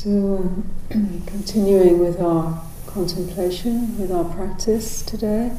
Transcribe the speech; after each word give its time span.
So, 0.00 0.48
continuing 0.90 1.98
with 1.98 2.20
our 2.20 2.62
contemplation, 2.86 3.98
with 3.98 4.12
our 4.12 4.22
practice 4.22 5.02
today, 5.02 5.50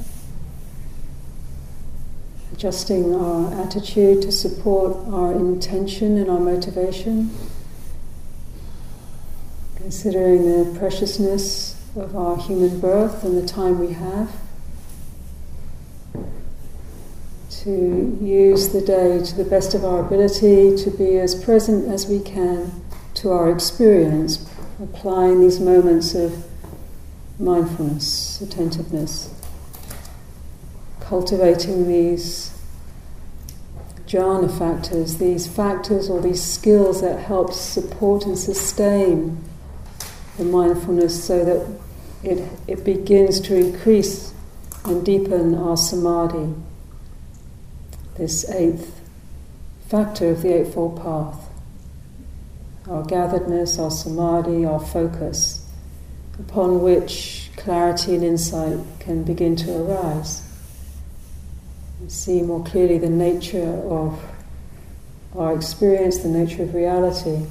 adjusting 2.54 3.14
our 3.14 3.54
attitude 3.54 4.22
to 4.22 4.32
support 4.32 4.96
our 5.12 5.34
intention 5.34 6.18
and 6.18 6.30
our 6.30 6.40
motivation, 6.40 7.32
considering 9.76 10.46
the 10.46 10.80
preciousness 10.80 11.76
of 11.98 12.16
our 12.16 12.38
human 12.38 12.80
birth 12.80 13.26
and 13.26 13.38
the 13.38 13.46
time 13.46 13.78
we 13.78 13.92
have. 13.92 14.32
To 17.64 18.18
use 18.22 18.70
the 18.70 18.80
day 18.80 19.22
to 19.22 19.36
the 19.36 19.44
best 19.44 19.74
of 19.74 19.84
our 19.84 20.00
ability, 20.00 20.78
to 20.78 20.92
be 20.92 21.18
as 21.18 21.36
present 21.36 21.92
as 21.92 22.08
we 22.08 22.22
can 22.22 22.72
to 23.20 23.32
our 23.32 23.52
experience, 23.52 24.50
applying 24.82 25.42
these 25.42 25.60
moments 25.60 26.16
of 26.16 26.46
mindfulness, 27.38 28.40
attentiveness, 28.40 29.34
cultivating 31.02 31.86
these 31.86 32.58
jhana 34.08 34.50
factors, 34.58 35.18
these 35.18 35.48
factors 35.48 36.10
or 36.10 36.22
these 36.22 36.42
skills 36.42 37.02
that 37.02 37.20
help 37.20 37.52
support 37.52 38.26
and 38.26 38.38
sustain 38.38 39.44
the 40.38 40.46
mindfulness 40.46 41.22
so 41.22 41.44
that 41.44 41.68
it, 42.24 42.50
it 42.68 42.86
begins 42.86 43.42
to 43.42 43.56
increase 43.56 44.34
and 44.86 45.06
deepen 45.06 45.54
our 45.56 45.76
samadhi, 45.76 46.54
this 48.18 48.50
eighth 48.50 48.98
factor 49.90 50.30
of 50.30 50.42
the 50.42 50.54
Eightfold 50.54 51.02
Path 51.02 51.49
our 52.90 53.04
gatheredness, 53.04 53.78
our 53.78 53.92
samadhi, 53.92 54.66
our 54.66 54.80
focus, 54.80 55.70
upon 56.40 56.82
which 56.82 57.52
clarity 57.56 58.16
and 58.16 58.24
insight 58.24 58.80
can 59.00 59.24
begin 59.24 59.56
to 59.56 59.84
arise. 59.84 60.42
We 62.02 62.10
see 62.10 62.42
more 62.42 62.64
clearly 62.64 62.98
the 62.98 63.10
nature 63.10 63.82
of 63.90 64.20
our 65.36 65.56
experience, 65.56 66.20
the 66.20 66.30
nature 66.30 66.64
of 66.64 66.74
reality. 66.74 67.46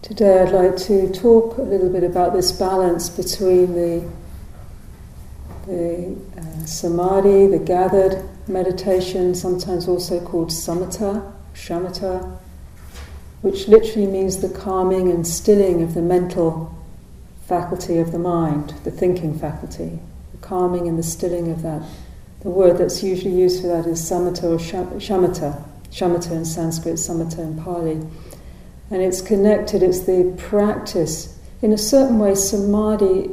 Today, 0.00 0.40
I'd 0.40 0.52
like 0.52 0.76
to 0.84 1.12
talk 1.12 1.58
a 1.58 1.62
little 1.62 1.90
bit 1.90 2.04
about 2.04 2.32
this 2.32 2.52
balance 2.52 3.08
between 3.10 3.74
the 3.74 4.08
the 5.66 6.16
samadhi, 6.66 7.46
the 7.46 7.58
gathered 7.58 8.22
meditation, 8.48 9.34
sometimes 9.34 9.88
also 9.88 10.20
called 10.24 10.48
samatha, 10.48 11.32
shamatha, 11.54 12.38
which 13.42 13.68
literally 13.68 14.06
means 14.06 14.40
the 14.40 14.48
calming 14.48 15.10
and 15.10 15.26
stilling 15.26 15.82
of 15.82 15.94
the 15.94 16.02
mental 16.02 16.74
faculty 17.46 17.98
of 17.98 18.12
the 18.12 18.18
mind, 18.18 18.74
the 18.84 18.90
thinking 18.90 19.38
faculty, 19.38 19.98
the 20.32 20.38
calming 20.38 20.88
and 20.88 20.98
the 20.98 21.02
stilling 21.02 21.50
of 21.50 21.62
that. 21.62 21.82
The 22.40 22.50
word 22.50 22.78
that's 22.78 23.02
usually 23.02 23.34
used 23.34 23.60
for 23.62 23.68
that 23.68 23.86
is 23.86 24.00
samatha 24.00 24.44
or 24.44 24.58
shamatha, 24.98 25.62
shamatha 25.90 26.32
in 26.32 26.44
Sanskrit, 26.44 26.94
samatha 26.94 27.38
in 27.38 27.62
Pali. 27.62 28.00
And 28.90 29.02
it's 29.02 29.20
connected, 29.20 29.82
it's 29.82 30.00
the 30.00 30.34
practice. 30.36 31.38
In 31.62 31.72
a 31.72 31.78
certain 31.78 32.18
way, 32.18 32.34
samadhi 32.34 33.30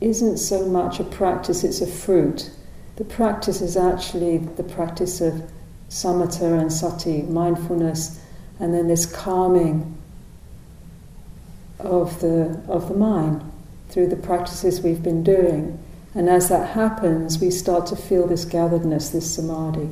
isn't 0.00 0.38
so 0.38 0.66
much 0.66 1.00
a 1.00 1.04
practice, 1.04 1.64
it's 1.64 1.80
a 1.80 1.86
fruit. 1.86 2.50
The 2.96 3.04
practice 3.04 3.60
is 3.60 3.76
actually 3.76 4.38
the 4.38 4.62
practice 4.62 5.20
of 5.20 5.50
samatha 5.88 6.60
and 6.60 6.72
sati, 6.72 7.22
mindfulness, 7.22 8.20
and 8.60 8.72
then 8.72 8.88
this 8.88 9.06
calming 9.06 9.96
of 11.80 12.20
the, 12.20 12.60
of 12.68 12.88
the 12.88 12.94
mind 12.94 13.42
through 13.88 14.08
the 14.08 14.16
practices 14.16 14.80
we've 14.80 15.02
been 15.02 15.22
doing. 15.22 15.78
And 16.14 16.28
as 16.28 16.48
that 16.48 16.70
happens, 16.70 17.40
we 17.40 17.50
start 17.50 17.86
to 17.86 17.96
feel 17.96 18.26
this 18.26 18.44
gatheredness, 18.44 19.10
this 19.10 19.34
samadhi. 19.34 19.88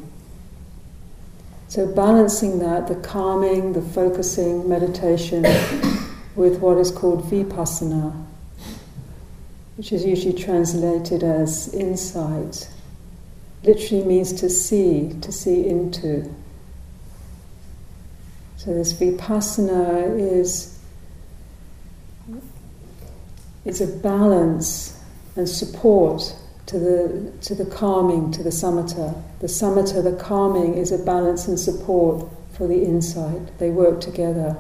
So, 1.66 1.86
balancing 1.86 2.58
that, 2.60 2.86
the 2.86 2.96
calming, 2.96 3.72
the 3.72 3.82
focusing, 3.82 4.68
meditation, 4.68 5.42
with 6.36 6.60
what 6.60 6.78
is 6.78 6.90
called 6.90 7.24
vipassana, 7.24 8.24
which 9.76 9.92
is 9.92 10.04
usually 10.04 10.34
translated 10.34 11.22
as 11.22 11.72
insight, 11.74 12.68
literally 13.62 14.04
means 14.04 14.32
to 14.32 14.48
see, 14.48 15.12
to 15.20 15.32
see 15.32 15.66
into. 15.66 16.32
So 18.56 18.74
this 18.74 18.92
vipassana 18.92 20.18
is, 20.18 20.78
is 23.64 23.80
a 23.80 23.86
balance 23.86 25.00
and 25.36 25.48
support 25.48 26.34
to 26.66 26.78
the, 26.78 27.32
to 27.42 27.54
the 27.54 27.66
calming, 27.66 28.30
to 28.32 28.42
the 28.42 28.50
samatha. 28.50 29.20
The 29.40 29.46
samatha, 29.46 30.02
the 30.02 30.16
calming, 30.22 30.74
is 30.74 30.92
a 30.92 30.98
balance 30.98 31.48
and 31.48 31.58
support 31.58 32.28
for 32.52 32.66
the 32.66 32.82
insight. 32.82 33.58
They 33.58 33.70
work 33.70 34.00
together. 34.00 34.56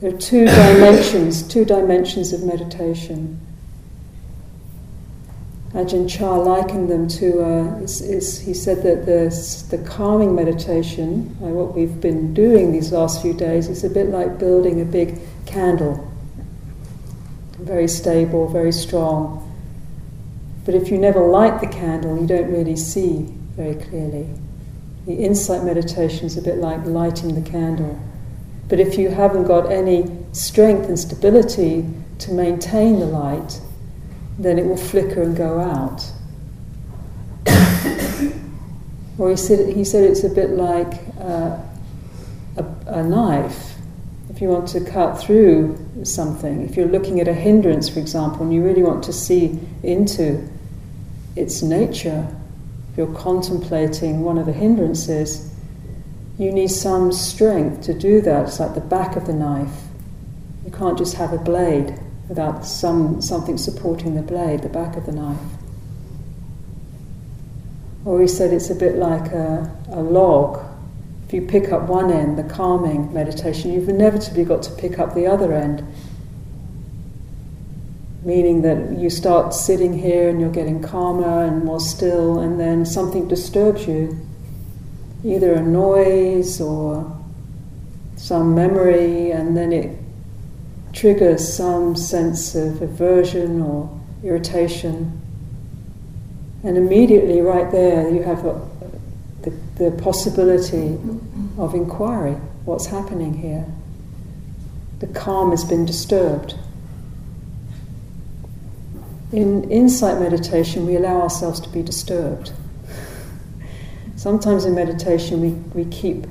There 0.00 0.14
are 0.14 0.18
two 0.18 0.44
dimensions, 0.46 1.42
two 1.42 1.64
dimensions 1.64 2.32
of 2.32 2.42
meditation. 2.42 3.40
Ajahn 5.76 6.08
Chah 6.08 6.36
likened 6.36 6.88
them 6.88 7.06
to, 7.06 7.44
uh, 7.44 7.78
is, 7.80 8.00
is, 8.00 8.40
he 8.40 8.54
said 8.54 8.82
that 8.82 9.04
the, 9.04 9.76
the 9.76 9.84
calming 9.84 10.34
meditation, 10.34 11.36
like 11.38 11.52
what 11.52 11.74
we've 11.74 12.00
been 12.00 12.32
doing 12.32 12.72
these 12.72 12.92
last 12.92 13.20
few 13.20 13.34
days, 13.34 13.68
is 13.68 13.84
a 13.84 13.90
bit 13.90 14.08
like 14.08 14.38
building 14.38 14.80
a 14.80 14.86
big 14.86 15.18
candle. 15.44 16.10
Very 17.58 17.88
stable, 17.88 18.48
very 18.48 18.72
strong. 18.72 19.42
But 20.64 20.74
if 20.74 20.90
you 20.90 20.96
never 20.96 21.20
light 21.20 21.60
the 21.60 21.66
candle, 21.66 22.18
you 22.18 22.26
don't 22.26 22.50
really 22.50 22.76
see 22.76 23.26
very 23.54 23.74
clearly. 23.74 24.30
The 25.04 25.12
insight 25.12 25.62
meditation 25.62 26.24
is 26.24 26.38
a 26.38 26.42
bit 26.42 26.56
like 26.56 26.86
lighting 26.86 27.34
the 27.34 27.50
candle. 27.50 28.00
But 28.68 28.80
if 28.80 28.96
you 28.96 29.10
haven't 29.10 29.44
got 29.44 29.70
any 29.70 30.10
strength 30.32 30.88
and 30.88 30.98
stability 30.98 31.84
to 32.20 32.32
maintain 32.32 32.98
the 32.98 33.06
light, 33.06 33.60
then 34.38 34.58
it 34.58 34.66
will 34.66 34.76
flicker 34.76 35.22
and 35.22 35.36
go 35.36 35.60
out. 35.60 36.04
or 39.18 39.30
he 39.30 39.36
said, 39.36 39.74
he 39.74 39.84
said 39.84 40.04
it's 40.04 40.24
a 40.24 40.28
bit 40.28 40.50
like 40.50 40.92
uh, 41.20 41.58
a, 42.56 42.64
a 42.86 43.02
knife. 43.02 43.74
If 44.28 44.42
you 44.42 44.48
want 44.48 44.68
to 44.68 44.84
cut 44.84 45.18
through 45.18 45.78
something, 46.04 46.68
if 46.68 46.76
you're 46.76 46.88
looking 46.88 47.20
at 47.20 47.28
a 47.28 47.32
hindrance, 47.32 47.88
for 47.88 48.00
example, 48.00 48.42
and 48.42 48.52
you 48.52 48.62
really 48.62 48.82
want 48.82 49.04
to 49.04 49.12
see 49.12 49.58
into 49.82 50.46
its 51.36 51.62
nature, 51.62 52.28
if 52.90 52.98
you're 52.98 53.14
contemplating 53.14 54.20
one 54.22 54.36
of 54.36 54.44
the 54.44 54.52
hindrances, 54.52 55.50
you 56.38 56.52
need 56.52 56.70
some 56.70 57.12
strength 57.12 57.82
to 57.84 57.94
do 57.94 58.20
that. 58.20 58.48
It's 58.48 58.60
like 58.60 58.74
the 58.74 58.80
back 58.80 59.16
of 59.16 59.26
the 59.26 59.32
knife. 59.32 59.84
You 60.66 60.70
can't 60.70 60.98
just 60.98 61.14
have 61.14 61.32
a 61.32 61.38
blade 61.38 61.98
without 62.28 62.66
some, 62.66 63.20
something 63.22 63.56
supporting 63.56 64.14
the 64.14 64.22
blade, 64.22 64.62
the 64.62 64.68
back 64.68 64.96
of 64.96 65.06
the 65.06 65.12
knife. 65.12 65.38
Or 68.04 68.20
he 68.20 68.28
said 68.28 68.52
it's 68.52 68.70
a 68.70 68.74
bit 68.74 68.96
like 68.96 69.32
a, 69.32 69.76
a 69.88 70.00
log. 70.00 70.64
If 71.26 71.32
you 71.32 71.42
pick 71.42 71.72
up 71.72 71.88
one 71.88 72.12
end, 72.12 72.38
the 72.38 72.44
calming 72.44 73.12
meditation, 73.12 73.72
you've 73.72 73.88
inevitably 73.88 74.44
got 74.44 74.62
to 74.64 74.72
pick 74.72 74.98
up 74.98 75.14
the 75.14 75.26
other 75.26 75.52
end. 75.52 75.84
Meaning 78.24 78.62
that 78.62 78.98
you 78.98 79.10
start 79.10 79.54
sitting 79.54 79.92
here 79.92 80.28
and 80.28 80.40
you're 80.40 80.50
getting 80.50 80.82
calmer 80.82 81.44
and 81.44 81.64
more 81.64 81.80
still, 81.80 82.38
and 82.38 82.58
then 82.58 82.86
something 82.86 83.28
disturbs 83.28 83.86
you. 83.86 84.18
Either 85.24 85.54
a 85.54 85.62
noise 85.62 86.60
or 86.60 87.12
some 88.16 88.54
memory, 88.54 89.32
and 89.32 89.56
then 89.56 89.72
it 89.72 89.98
triggers 90.96 91.54
some 91.54 91.94
sense 91.94 92.54
of 92.54 92.80
aversion 92.80 93.60
or 93.60 94.00
irritation. 94.24 95.20
And 96.64 96.78
immediately, 96.78 97.42
right 97.42 97.70
there, 97.70 98.08
you 98.08 98.22
have 98.22 98.44
a, 98.46 98.66
the, 99.42 99.50
the 99.76 99.90
possibility 100.02 100.98
of 101.58 101.74
inquiry 101.74 102.32
what's 102.64 102.86
happening 102.86 103.34
here? 103.34 103.66
The 105.00 105.06
calm 105.08 105.50
has 105.50 105.64
been 105.64 105.84
disturbed. 105.84 106.54
In 109.32 109.70
insight 109.70 110.18
meditation, 110.18 110.86
we 110.86 110.96
allow 110.96 111.20
ourselves 111.20 111.60
to 111.60 111.68
be 111.68 111.82
disturbed. 111.82 112.52
Sometimes 114.16 114.64
in 114.64 114.74
meditation, 114.74 115.42
we, 115.42 115.50
we 115.84 115.90
keep 115.90 116.26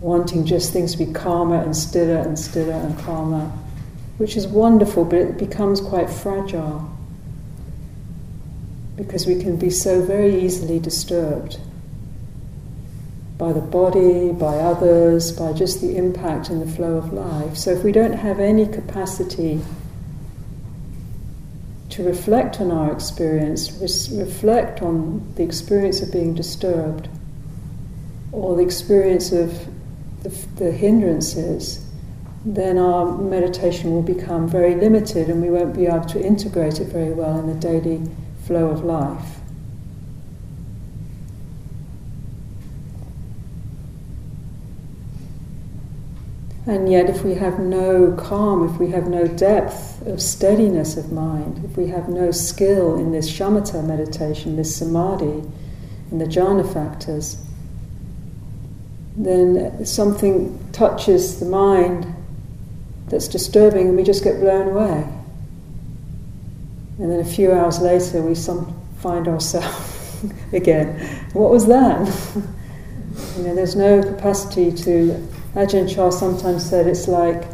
wanting 0.00 0.46
just 0.46 0.72
things 0.72 0.92
to 0.92 0.98
be 0.98 1.12
calmer 1.12 1.62
and 1.62 1.76
stiller 1.76 2.16
and 2.16 2.38
stiller 2.38 2.72
and 2.72 2.98
calmer 2.98 3.52
which 4.18 4.36
is 4.36 4.46
wonderful, 4.46 5.04
but 5.04 5.18
it 5.18 5.38
becomes 5.38 5.80
quite 5.80 6.08
fragile 6.08 6.90
because 8.96 9.26
we 9.26 9.38
can 9.40 9.56
be 9.56 9.70
so 9.70 10.02
very 10.02 10.40
easily 10.42 10.78
disturbed. 10.78 11.58
by 13.38 13.52
the 13.52 13.60
body, 13.60 14.32
by 14.32 14.56
others, 14.56 15.30
by 15.32 15.52
just 15.52 15.80
the 15.80 15.96
impact 15.96 16.48
and 16.48 16.62
the 16.62 16.74
flow 16.74 16.96
of 16.96 17.12
life. 17.12 17.56
So 17.56 17.70
if 17.70 17.84
we 17.84 17.92
don't 17.92 18.14
have 18.14 18.40
any 18.40 18.66
capacity 18.66 19.60
to 21.90 22.02
reflect 22.02 22.60
on 22.60 22.70
our 22.70 22.90
experience, 22.92 23.72
reflect 24.10 24.80
on 24.82 25.32
the 25.36 25.42
experience 25.42 26.00
of 26.00 26.10
being 26.12 26.34
disturbed, 26.34 27.08
or 28.32 28.56
the 28.56 28.62
experience 28.62 29.32
of 29.32 29.66
the, 30.22 30.30
the 30.56 30.72
hindrances, 30.72 31.85
then 32.46 32.78
our 32.78 33.18
meditation 33.18 33.90
will 33.90 34.02
become 34.02 34.48
very 34.48 34.76
limited 34.76 35.28
and 35.28 35.42
we 35.42 35.50
won't 35.50 35.74
be 35.74 35.86
able 35.86 36.04
to 36.04 36.24
integrate 36.24 36.78
it 36.78 36.86
very 36.86 37.10
well 37.10 37.40
in 37.40 37.48
the 37.48 37.54
daily 37.54 38.00
flow 38.46 38.68
of 38.68 38.84
life. 38.84 39.40
And 46.66 46.90
yet, 46.90 47.10
if 47.10 47.24
we 47.24 47.34
have 47.34 47.58
no 47.58 48.12
calm, 48.12 48.68
if 48.68 48.78
we 48.78 48.90
have 48.90 49.08
no 49.08 49.26
depth 49.26 50.04
of 50.06 50.22
steadiness 50.22 50.96
of 50.96 51.10
mind, 51.10 51.64
if 51.64 51.76
we 51.76 51.88
have 51.88 52.08
no 52.08 52.30
skill 52.30 52.96
in 52.96 53.10
this 53.10 53.30
shamatha 53.30 53.84
meditation, 53.84 54.56
this 54.56 54.74
samadhi, 54.76 55.42
in 56.12 56.18
the 56.18 56.24
jhana 56.24 56.72
factors, 56.72 57.42
then 59.16 59.84
something 59.84 60.58
touches 60.72 61.40
the 61.40 61.46
mind 61.46 62.15
that's 63.08 63.28
disturbing 63.28 63.88
and 63.88 63.96
we 63.96 64.02
just 64.02 64.24
get 64.24 64.40
blown 64.40 64.68
away. 64.68 65.06
And 66.98 67.10
then 67.10 67.20
a 67.20 67.24
few 67.24 67.52
hours 67.52 67.80
later, 67.80 68.22
we 68.22 68.34
some 68.34 68.74
find 69.00 69.28
ourselves 69.28 70.24
again. 70.52 70.98
What 71.32 71.50
was 71.50 71.66
that? 71.66 72.06
you 73.36 73.42
know, 73.42 73.54
there's 73.54 73.76
no 73.76 74.02
capacity 74.02 74.72
to 74.72 75.28
Ajahn 75.54 75.94
Chah 75.94 76.10
sometimes 76.10 76.68
said 76.68 76.86
it's 76.86 77.08
like 77.08 77.44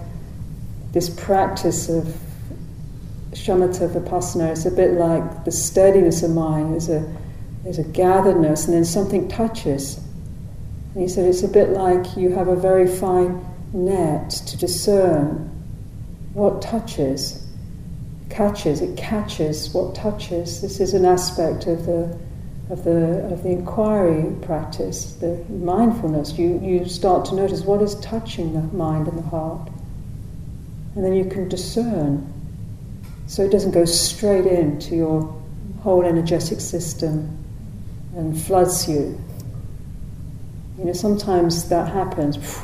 this 0.93 1.09
practice 1.09 1.89
of 1.89 2.05
shamatha 3.33 3.89
vipassana. 3.89 4.53
It's 4.53 4.67
a 4.67 4.71
bit 4.71 4.93
like 4.93 5.45
the 5.45 5.53
steadiness 5.53 6.23
of 6.23 6.31
mind. 6.31 6.73
There's 6.73 6.89
a 6.89 7.17
there's 7.65 7.79
a 7.79 7.85
gatheredness, 7.85 8.67
and 8.67 8.75
then 8.75 8.85
something 8.85 9.29
touches. 9.29 9.99
And 10.95 11.03
he 11.03 11.09
said 11.09 11.27
it's 11.27 11.43
a 11.43 11.49
bit 11.49 11.71
like 11.71 12.17
you 12.17 12.31
have 12.31 12.49
a 12.49 12.57
very 12.57 12.87
fine 12.87 13.45
net 13.73 14.31
to 14.31 14.57
discern 14.57 15.49
what 16.35 16.63
touches, 16.63 17.47
catches. 18.31 18.81
It 18.81 18.97
catches 18.97 19.73
what 19.73 19.95
touches. 19.95 20.61
This 20.61 20.81
is 20.81 20.95
an 20.95 21.05
aspect 21.05 21.67
of 21.67 21.87
the 21.87 22.19
of 22.71 22.85
the 22.85 23.27
of 23.33 23.43
the 23.43 23.51
inquiry 23.51 24.35
practice, 24.43 25.13
the 25.15 25.45
mindfulness, 25.51 26.39
you, 26.39 26.59
you 26.63 26.87
start 26.87 27.25
to 27.27 27.35
notice 27.35 27.63
what 27.63 27.83
is 27.83 27.95
touching 27.97 28.55
the 28.55 28.63
mind 28.75 29.09
and 29.09 29.19
the 29.19 29.23
heart. 29.23 29.69
And 30.95 31.05
then 31.05 31.13
you 31.13 31.25
can 31.25 31.49
discern. 31.49 32.33
So 33.27 33.43
it 33.43 33.51
doesn't 33.51 33.73
go 33.73 33.85
straight 33.85 34.47
into 34.47 34.95
your 34.95 35.23
whole 35.83 36.05
energetic 36.05 36.61
system 36.61 37.39
and 38.15 38.41
floods 38.41 38.89
you. 38.89 39.19
You 40.79 40.85
know, 40.85 40.93
sometimes 40.93 41.69
that 41.69 41.93
happens. 41.93 42.63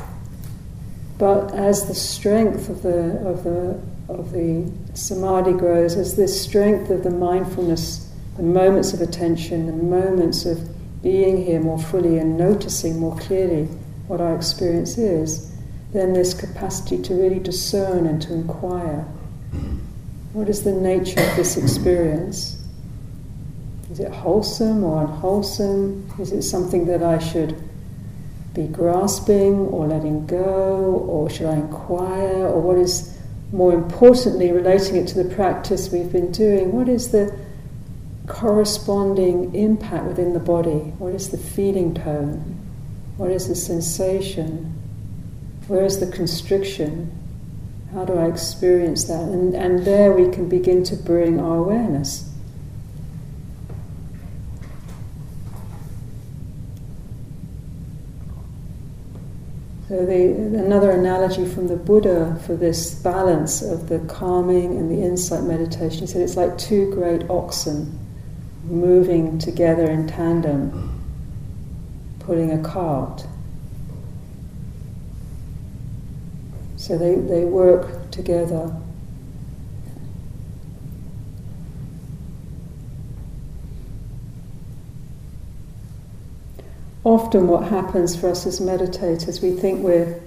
But 1.19 1.53
as 1.53 1.85
the 1.87 1.93
strength 1.93 2.69
of 2.69 2.81
the 2.81 3.19
of 3.27 3.43
the 3.43 3.79
of 4.07 4.31
the 4.31 4.71
samadhi 4.95 5.51
grows, 5.51 5.95
as 5.95 6.15
the 6.15 6.27
strength 6.27 6.89
of 6.89 7.03
the 7.03 7.11
mindfulness 7.11 8.09
the 8.39 8.45
moments 8.45 8.93
of 8.93 9.01
attention, 9.01 9.65
the 9.65 9.73
moments 9.73 10.45
of 10.45 10.69
being 11.03 11.43
here 11.43 11.59
more 11.59 11.77
fully 11.77 12.17
and 12.17 12.37
noticing 12.37 12.97
more 12.97 13.17
clearly 13.17 13.65
what 14.07 14.21
our 14.21 14.33
experience 14.33 14.97
is, 14.97 15.53
then 15.91 16.13
this 16.13 16.33
capacity 16.33 17.01
to 17.01 17.13
really 17.13 17.39
discern 17.39 18.05
and 18.05 18.21
to 18.21 18.33
inquire. 18.33 19.01
What 20.31 20.47
is 20.47 20.63
the 20.63 20.71
nature 20.71 21.19
of 21.19 21.35
this 21.35 21.57
experience? 21.57 22.63
Is 23.91 23.99
it 23.99 24.11
wholesome 24.11 24.85
or 24.85 25.01
unwholesome? 25.01 26.09
Is 26.17 26.31
it 26.31 26.43
something 26.43 26.85
that 26.85 27.03
I 27.03 27.19
should 27.19 27.68
be 28.53 28.67
grasping 28.67 29.67
or 29.67 29.87
letting 29.87 30.25
go, 30.25 31.05
or 31.07 31.29
should 31.29 31.47
I 31.47 31.55
inquire? 31.55 32.47
Or 32.47 32.61
what 32.61 32.77
is, 32.77 33.17
more 33.51 33.73
importantly, 33.73 34.51
relating 34.51 34.95
it 34.95 35.07
to 35.09 35.23
the 35.23 35.35
practice 35.35 35.91
we've 35.91 36.11
been 36.11 36.31
doing, 36.31 36.71
what 36.71 36.89
is 36.89 37.11
the 37.11 37.37
corresponding 38.29 39.53
impact 39.55 40.05
within 40.05 40.33
the 40.33 40.39
body. 40.39 40.93
What 40.99 41.13
is 41.13 41.29
the 41.29 41.37
feeling 41.37 41.93
tone? 41.93 42.57
What 43.17 43.31
is 43.31 43.49
the 43.49 43.55
sensation? 43.55 44.75
Where 45.67 45.83
is 45.83 45.99
the 45.99 46.07
constriction? 46.07 47.11
How 47.93 48.05
do 48.05 48.13
I 48.13 48.27
experience 48.27 49.05
that? 49.05 49.23
And, 49.23 49.55
and 49.55 49.83
there 49.83 50.13
we 50.13 50.31
can 50.31 50.47
begin 50.47 50.83
to 50.85 50.95
bring 50.95 51.39
our 51.39 51.57
awareness. 51.57 52.28
So 59.89 60.05
the, 60.05 60.35
another 60.59 60.91
analogy 60.91 61.47
from 61.47 61.67
the 61.67 61.75
Buddha 61.75 62.39
for 62.45 62.55
this 62.55 62.93
balance 62.93 63.63
of 63.63 63.89
the 63.89 63.97
calming 64.01 64.77
and 64.77 64.91
the 64.91 65.03
insight 65.03 65.41
meditation, 65.41 66.01
he 66.01 66.05
said 66.05 66.21
it's 66.21 66.37
like 66.37 66.59
two 66.59 66.93
great 66.93 67.27
oxen 67.27 67.97
moving 68.65 69.39
together 69.39 69.89
in 69.89 70.05
tandem, 70.05 71.03
pulling 72.19 72.51
a 72.51 72.61
cart. 72.61 73.25
So 76.77 76.95
they, 76.95 77.15
they 77.15 77.45
work 77.45 78.11
together. 78.11 78.71
Often, 87.03 87.47
what 87.47 87.63
happens 87.65 88.15
for 88.15 88.29
us 88.29 88.45
as 88.45 88.59
meditators, 88.59 89.41
we 89.41 89.51
think 89.51 89.81
we're 89.81 90.19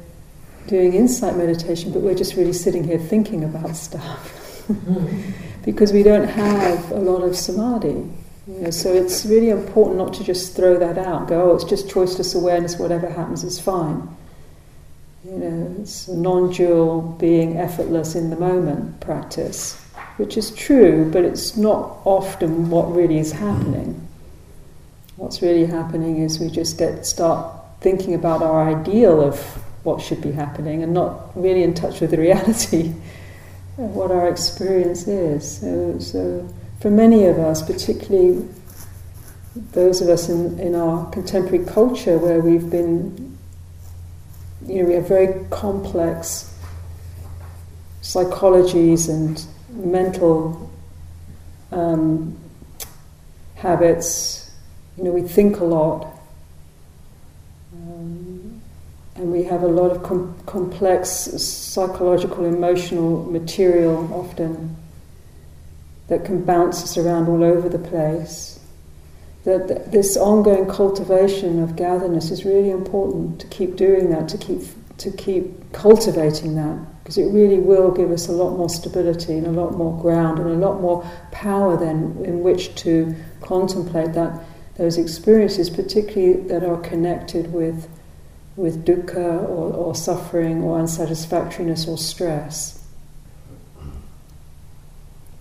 doing 0.67 0.95
insight 0.95 1.37
meditation, 1.37 1.93
but 1.93 2.03
we're 2.03 2.15
just 2.15 2.35
really 2.35 2.53
sitting 2.53 2.85
here 2.85 2.99
thinking 2.99 3.45
about 3.45 3.77
stuff 3.77 4.65
hmm. 4.67 5.31
because 5.65 5.93
we 5.93 6.03
don't 6.03 6.29
have 6.29 6.91
a 6.93 6.99
lot 6.99 7.23
of 7.23 7.37
samadhi. 7.37 8.09
You 8.47 8.59
know, 8.59 8.71
so 8.71 8.93
it's 8.93 9.25
really 9.25 9.51
important 9.51 9.99
not 9.99 10.15
to 10.15 10.25
just 10.25 10.57
throw 10.57 10.79
that 10.79 10.99
out. 10.99 11.29
Go, 11.29 11.51
oh, 11.51 11.55
it's 11.55 11.65
just 11.65 11.89
choiceless 11.89 12.35
awareness. 12.35 12.77
Whatever 12.77 13.09
happens 13.09 13.45
is 13.45 13.61
fine. 13.61 14.09
You 15.25 15.33
know, 15.33 15.77
it's 15.81 16.09
a 16.09 16.17
non-dual 16.17 17.03
being 17.21 17.57
effortless 17.57 18.17
in 18.17 18.31
the 18.31 18.37
moment 18.37 18.99
practice, 19.01 19.81
which 20.17 20.37
is 20.37 20.51
true, 20.51 21.09
but 21.13 21.25
it's 21.25 21.57
not 21.57 21.99
often 22.05 22.71
what 22.71 22.93
really 22.93 23.19
is 23.19 23.31
happening. 23.31 24.09
What's 25.23 25.41
really 25.41 25.67
happening 25.67 26.19
is 26.19 26.41
we 26.41 26.51
just 26.51 26.79
get 26.79 27.07
start 27.07 27.55
thinking 27.81 28.15
about 28.15 28.43
our 28.43 28.69
ideal 28.69 29.21
of 29.21 29.39
what 29.85 30.01
should 30.03 30.21
be 30.21 30.33
happening 30.33 30.83
and 30.83 30.93
not 30.93 31.31
really 31.37 31.63
in 31.63 31.75
touch 31.75 32.01
with 32.01 32.11
the 32.11 32.19
reality 32.29 32.89
of 33.79 33.95
what 33.95 34.11
our 34.11 34.29
experience 34.29 35.07
is. 35.07 35.61
So, 35.61 36.01
so 36.01 36.55
for 36.81 36.91
many 36.91 37.27
of 37.27 37.39
us, 37.39 37.63
particularly 37.63 38.49
those 39.71 40.01
of 40.01 40.09
us 40.09 40.29
in, 40.29 40.59
in 40.59 40.75
our 40.75 41.09
contemporary 41.13 41.67
culture 41.67 42.19
where 42.19 42.41
we've 42.41 42.69
been, 42.69 43.39
you 44.67 44.83
know, 44.83 44.89
we 44.89 44.95
have 44.95 45.07
very 45.07 45.47
complex 45.51 46.53
psychologies 48.03 49.09
and 49.09 49.47
mental 49.71 50.69
um, 51.71 52.37
habits. 53.55 54.42
You 54.97 55.05
know, 55.05 55.11
we 55.11 55.23
think 55.23 55.59
a 55.61 55.65
lot. 55.65 56.07
Um, 57.73 58.61
and 59.15 59.33
we 59.33 59.45
have 59.45 59.63
a 59.63 59.69
lot 59.69 59.91
of 59.91 60.03
com- 60.03 60.35
complex 60.47 61.09
psychological, 61.11 62.45
emotional 62.45 63.25
material 63.25 64.13
often 64.13 64.77
that 66.09 66.25
can 66.25 66.45
bounce 66.45 66.83
us 66.83 66.97
around 66.97 67.29
all 67.29 67.43
over 67.43 67.69
the 67.69 67.79
place. 67.79 68.59
That 69.45 69.91
this 69.91 70.17
ongoing 70.17 70.69
cultivation 70.69 71.63
of 71.63 71.75
gatherness 71.75 72.31
is 72.31 72.45
really 72.45 72.71
important 72.71 73.41
to 73.41 73.47
keep 73.49 73.77
doing 73.77 74.11
that, 74.11 74.29
to 74.29 74.39
keep 74.39 74.61
to 74.99 75.11
keep 75.11 75.73
cultivating 75.73 76.55
that, 76.55 76.79
because 77.03 77.19
it 77.19 77.25
really 77.33 77.59
will 77.59 77.91
give 77.91 78.13
us 78.13 78.29
a 78.29 78.33
lot 78.33 78.57
more 78.57 78.69
stability 78.69 79.37
and 79.37 79.47
a 79.47 79.51
lot 79.51 79.73
more 79.73 80.01
ground 80.01 80.39
and 80.39 80.49
a 80.49 80.67
lot 80.67 80.81
more 80.81 81.03
power 81.33 81.77
then 81.77 82.23
in 82.25 82.41
which 82.43 82.75
to 82.77 83.15
contemplate 83.41 84.13
that 84.13 84.33
those 84.77 84.99
experiences, 84.99 85.69
particularly 85.69 86.49
that 86.49 86.65
are 86.65 86.79
connected 86.79 87.53
with 87.53 87.89
with 88.57 88.85
dukkha 88.85 89.43
or, 89.49 89.73
or 89.73 89.95
suffering 89.95 90.63
or 90.63 90.79
unsatisfactoriness 90.79 91.89
or 91.89 91.97
stress. 91.97 92.85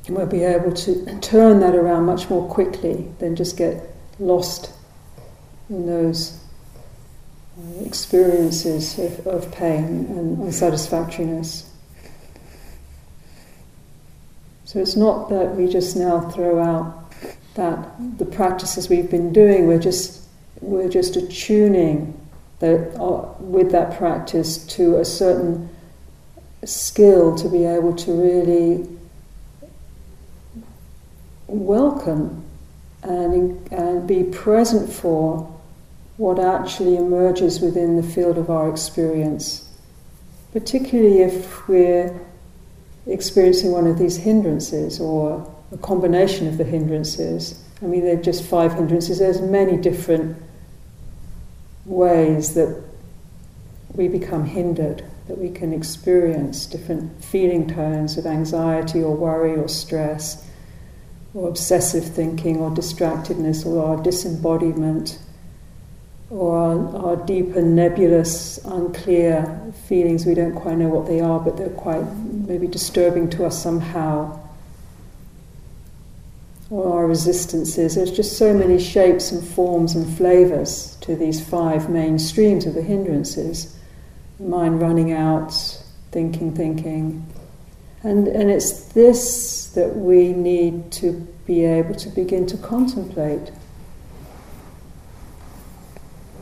And 0.08 0.16
we'll 0.16 0.26
be 0.26 0.44
able 0.44 0.74
to 0.74 1.20
turn 1.22 1.60
that 1.60 1.76
around 1.76 2.06
much 2.06 2.30
more 2.30 2.48
quickly 2.48 3.12
than 3.20 3.36
just 3.36 3.58
get 3.58 3.96
lost 4.20 4.72
in 5.70 5.86
those 5.86 6.40
uh, 7.58 7.84
experiences 7.86 8.98
of, 8.98 9.28
of 9.28 9.52
pain 9.52 9.84
and 9.84 10.40
unsatisfactoriness. 10.40 11.70
So 14.66 14.80
it's 14.80 14.96
not 14.96 15.30
that 15.30 15.56
we 15.58 15.68
just 15.68 15.98
now 15.98 16.30
throw 16.30 16.62
out 16.62 17.01
that 17.56 18.18
the 18.18 18.26
practices 18.26 18.90
we've 18.90 19.10
been 19.10 19.34
doing, 19.34 19.68
we're 19.68 19.80
just 19.80 20.22
we're 20.62 20.90
just 20.90 21.16
attuning 21.16 22.18
that 22.60 22.96
uh, 23.00 23.34
with 23.40 23.72
that 23.72 23.98
practice 23.98 24.66
to 24.68 24.98
a 24.98 25.06
certain 25.06 25.70
skill 26.64 27.36
to 27.36 27.50
be 27.50 27.66
able 27.66 27.96
to 27.96 28.12
really 28.12 28.88
welcome 31.48 32.44
and, 33.04 33.72
and 33.72 34.08
be 34.08 34.24
present 34.24 34.92
for 34.92 35.60
what 36.18 36.40
actually 36.40 36.98
emerges 36.98 37.60
within 37.60 37.98
the 37.98 38.04
field 38.04 38.38
of 38.38 38.50
our 38.52 38.70
experience, 38.70 39.68
particularly 40.54 41.22
if 41.22 41.68
we're 41.68 42.16
experiencing 43.08 43.72
one 43.72 43.88
of 43.88 43.98
these 43.98 44.18
hindrances 44.18 45.00
or 45.00 45.52
a 45.72 45.78
combination 45.78 46.48
of 46.48 46.58
the 46.58 46.64
hindrances. 46.64 47.64
I 47.82 47.86
mean, 47.86 48.02
they're 48.02 48.22
just 48.22 48.44
five 48.44 48.74
hindrances. 48.74 49.20
There's 49.20 49.42
many 49.42 49.78
different 49.78 50.38
ways 51.86 52.54
that 52.54 52.84
we 53.94 54.08
become 54.08 54.46
hindered, 54.46 55.04
that 55.28 55.38
we 55.38 55.50
can 55.50 55.74
experience 55.74 56.66
different 56.66 57.24
feeling 57.24 57.68
tones 57.68 58.18
of 58.18 58.26
anxiety 58.26 59.02
or 59.02 59.16
worry 59.16 59.56
or 59.56 59.68
stress, 59.68 60.48
or 61.34 61.48
obsessive 61.48 62.06
thinking 62.06 62.58
or 62.58 62.70
distractedness 62.72 63.66
or 63.66 63.86
our 63.86 64.04
disembodiment 64.04 65.20
or 66.30 66.58
our, 66.58 67.06
our 67.06 67.16
deeper, 67.26 67.62
nebulous, 67.62 68.58
unclear 68.66 69.74
feelings. 69.88 70.26
We 70.26 70.34
don't 70.34 70.56
quite 70.56 70.78
know 70.78 70.88
what 70.88 71.08
they 71.08 71.20
are, 71.20 71.40
but 71.40 71.58
they're 71.58 71.70
quite 71.70 72.04
maybe 72.48 72.68
disturbing 72.68 73.30
to 73.32 73.46
us 73.46 73.62
somehow. 73.62 74.41
Or 76.72 77.00
our 77.00 77.06
resistances. 77.06 77.94
There's 77.96 78.12
just 78.12 78.38
so 78.38 78.54
many 78.54 78.80
shapes 78.80 79.32
and 79.32 79.46
forms 79.46 79.94
and 79.94 80.18
flavors 80.18 80.96
to 81.02 81.16
these 81.16 81.46
five 81.46 81.90
main 81.90 82.18
streams 82.18 82.66
of 82.66 82.74
the 82.74 82.82
hindrances. 82.82 83.78
Mind 84.40 84.82
running 84.82 85.12
out, 85.12 85.54
thinking, 86.12 86.56
thinking. 86.56 87.28
And, 88.04 88.28
and 88.28 88.50
it's 88.50 88.86
this 88.94 89.68
that 89.76 89.96
we 89.96 90.34
need 90.34 90.92
to 90.94 91.12
be 91.46 91.66
able 91.66 91.94
to 91.96 92.10
begin 92.10 92.48
to 92.48 92.58
contemplate 92.58 93.52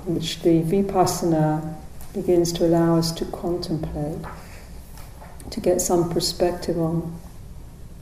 which 0.06 0.42
the 0.42 0.62
vipassana 0.64 1.76
begins 2.14 2.52
to 2.54 2.66
allow 2.66 2.98
us 2.98 3.12
to 3.12 3.26
contemplate, 3.26 4.20
to 5.52 5.60
get 5.60 5.82
some 5.82 6.10
perspective 6.10 6.80
on, 6.80 7.20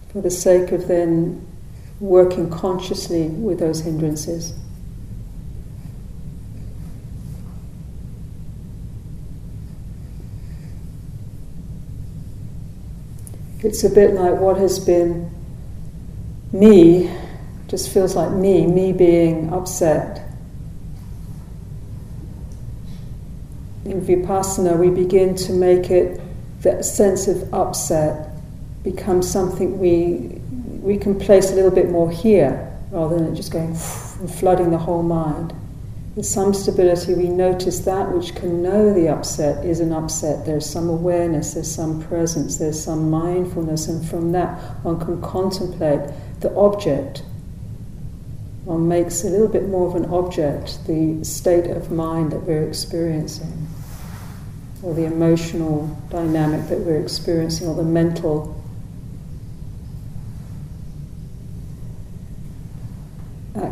for 0.09 0.21
the 0.21 0.31
sake 0.31 0.71
of 0.71 0.87
then 0.87 1.45
working 1.99 2.49
consciously 2.49 3.27
with 3.27 3.59
those 3.59 3.81
hindrances. 3.81 4.53
It's 13.63 13.83
a 13.83 13.89
bit 13.89 14.13
like 14.13 14.39
what 14.39 14.57
has 14.57 14.79
been 14.79 15.31
me, 16.51 17.11
just 17.67 17.91
feels 17.91 18.15
like 18.15 18.31
me, 18.31 18.67
me 18.67 18.93
being 18.93 19.51
upset 19.51 20.27
in 23.87 24.01
vipassana, 24.01 24.77
we 24.77 24.89
begin 24.89 25.35
to 25.35 25.53
make 25.53 25.89
it 25.89 26.19
that 26.61 26.83
sense 26.83 27.27
of 27.27 27.53
upset 27.53 28.29
becomes 28.83 29.29
something 29.29 29.79
we 29.79 30.36
we 30.87 30.97
can 30.97 31.19
place 31.19 31.51
a 31.51 31.55
little 31.55 31.69
bit 31.69 31.89
more 31.89 32.09
here 32.09 32.73
rather 32.91 33.17
than 33.17 33.33
it 33.33 33.35
just 33.35 33.51
going 33.51 33.67
and 34.19 34.33
flooding 34.33 34.71
the 34.71 34.77
whole 34.77 35.03
mind. 35.03 35.53
With 36.15 36.25
some 36.25 36.53
stability, 36.53 37.13
we 37.13 37.27
notice 37.27 37.79
that 37.79 38.09
which 38.11 38.33
can 38.33 38.63
know 38.63 38.93
the 38.93 39.09
upset 39.09 39.65
is 39.65 39.81
an 39.81 39.91
upset. 39.91 40.45
There's 40.45 40.65
some 40.65 40.89
awareness, 40.89 41.53
there's 41.53 41.69
some 41.69 42.01
presence, 42.03 42.55
there's 42.55 42.81
some 42.81 43.11
mindfulness, 43.11 43.89
and 43.89 44.03
from 44.09 44.31
that 44.31 44.57
one 44.83 44.97
can 44.99 45.21
contemplate 45.21 46.09
the 46.39 46.55
object. 46.55 47.21
One 48.63 48.87
makes 48.87 49.25
a 49.25 49.29
little 49.29 49.49
bit 49.49 49.67
more 49.67 49.87
of 49.87 49.95
an 49.95 50.05
object 50.05 50.87
the 50.87 51.23
state 51.23 51.67
of 51.69 51.91
mind 51.91 52.31
that 52.31 52.43
we're 52.43 52.67
experiencing 52.67 53.67
or 54.81 54.93
the 54.93 55.05
emotional 55.05 55.85
dynamic 56.09 56.69
that 56.69 56.79
we're 56.79 57.01
experiencing, 57.01 57.67
or 57.67 57.75
the 57.75 57.83
mental 57.83 58.56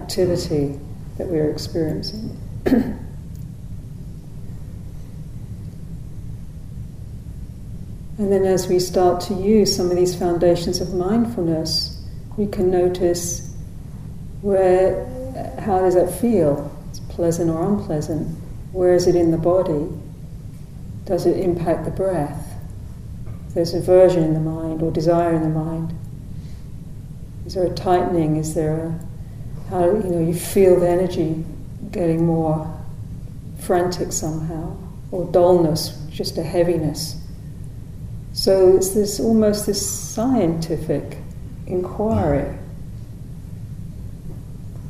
activity 0.06 0.80
that 1.18 1.28
we're 1.28 1.50
experiencing. 1.50 2.40
and 2.66 3.00
then, 8.18 8.46
as 8.46 8.68
we 8.68 8.78
start 8.80 9.20
to 9.22 9.34
use 9.34 9.76
some 9.76 9.90
of 9.90 9.96
these 9.96 10.14
foundations 10.14 10.80
of 10.80 10.94
mindfulness, 10.94 12.04
we 12.38 12.46
can 12.46 12.70
notice 12.70 13.52
where, 14.42 15.06
how 15.60 15.80
does 15.80 15.96
that 15.96 16.14
feel? 16.14 16.72
It's 16.90 17.00
pleasant 17.00 17.50
or 17.50 17.68
unpleasant. 17.68 18.28
Where 18.74 18.94
is 18.94 19.08
it 19.08 19.16
in 19.16 19.32
the 19.32 19.38
body? 19.38 19.88
Does 21.06 21.26
it 21.26 21.40
impact 21.40 21.86
the 21.86 21.92
breath? 21.92 22.54
There's 23.56 23.74
aversion 23.74 24.24
in 24.24 24.36
the 24.36 24.40
mind 24.40 24.84
or 24.84 24.92
desire 24.92 25.34
in 25.34 25.42
the 25.42 25.50
mind. 25.50 25.98
Is 27.48 27.56
there 27.56 27.66
a 27.66 27.74
tightening? 27.74 28.36
Is 28.36 28.54
there 28.54 28.76
a 28.76 29.15
how 29.70 29.86
you 29.86 30.04
know 30.04 30.20
you 30.20 30.34
feel 30.34 30.80
the 30.80 30.88
energy 30.90 31.44
getting 31.92 32.26
more 32.26 32.72
frantic 33.60 34.12
somehow, 34.12 34.76
or 35.12 35.26
dullness, 35.32 35.90
just 36.10 36.38
a 36.38 36.44
heaviness. 36.44 37.22
So 38.34 38.76
it's 38.76 38.90
this 38.90 39.20
almost 39.20 39.66
this 39.66 39.86
scientific 39.86 41.18
inquiry. 41.68 42.58